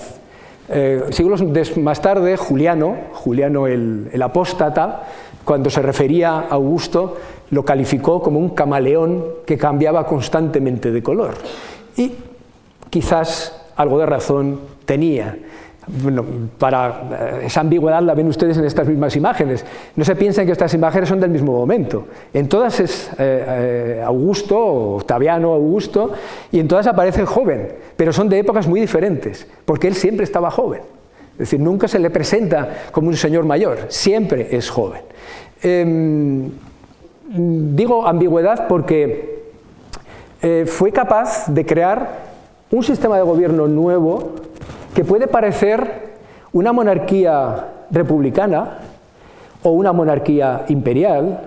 [0.68, 1.44] Eh, siglos
[1.78, 5.04] más tarde, Juliano, Juliano el, el apóstata,
[5.44, 7.18] cuando se refería a Augusto,
[7.52, 11.36] lo calificó como un camaleón que cambiaba constantemente de color.
[11.98, 12.14] Y
[12.90, 15.38] quizás algo de razón tenía.
[16.58, 19.66] Para esa ambigüedad la ven ustedes en estas mismas imágenes.
[19.96, 22.08] No se piensen que estas imágenes son del mismo momento.
[22.34, 23.46] En todas es eh,
[24.00, 24.58] eh, Augusto,
[24.96, 26.12] Octaviano Augusto,
[26.52, 30.50] y en todas aparece joven, pero son de épocas muy diferentes, porque él siempre estaba
[30.50, 30.82] joven.
[31.34, 35.02] Es decir, nunca se le presenta como un señor mayor, siempre es joven.
[35.62, 36.50] Em,
[37.28, 39.44] digo ambigüedad porque
[40.42, 42.26] eh, fue capaz de crear
[42.72, 44.34] un sistema de gobierno nuevo
[44.96, 46.16] que puede parecer
[46.54, 48.80] una monarquía republicana
[49.62, 51.42] o una monarquía imperial,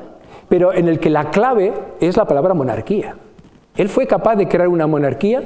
[0.49, 3.17] pero en el que la clave es la palabra monarquía.
[3.75, 5.43] Él fue capaz de crear una monarquía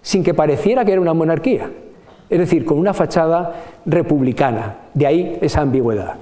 [0.00, 1.68] sin que pareciera que era una monarquía,
[2.30, 3.52] es decir, con una fachada
[3.84, 6.14] republicana, de ahí esa ambigüedad.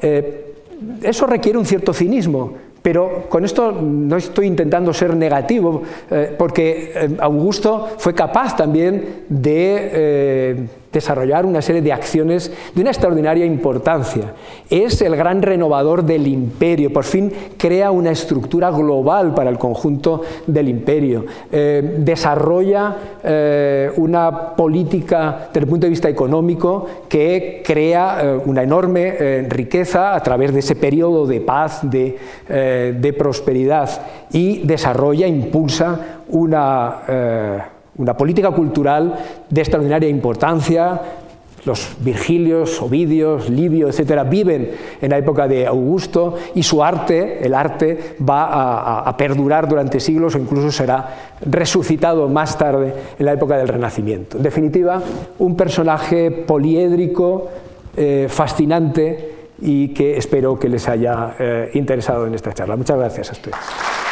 [0.00, 0.54] Eh,
[1.02, 6.92] eso requiere un cierto cinismo, pero con esto no estoy intentando ser negativo, eh, porque
[6.94, 13.46] eh, Augusto fue capaz también de eh, desarrollar una serie de acciones de una extraordinaria
[13.46, 14.34] importancia.
[14.68, 20.22] Es el gran renovador del imperio, por fin crea una estructura global para el conjunto
[20.46, 28.18] del imperio, eh, desarrolla eh, una política desde el punto de vista económico que crea
[28.22, 33.88] eh, una enorme riqueza a través de ese periodo de paz, de, de prosperidad.
[34.32, 39.14] Y desarrolla, impulsa una una política cultural
[39.48, 41.00] de extraordinaria importancia.
[41.64, 47.54] Los Virgilios, Ovidios, Livio, etcétera, viven en la época de Augusto y su arte, el
[47.54, 53.56] arte, va a, perdurar durante siglos o incluso será resucitado más tarde en la época
[53.58, 54.38] del Renacimiento.
[54.38, 55.00] En definitiva,
[55.38, 57.48] un personaje poliédrico,
[57.96, 62.74] eh, fascinante y que espero que les haya eh, interesado en esta charla.
[62.74, 64.11] Muchas gracias a.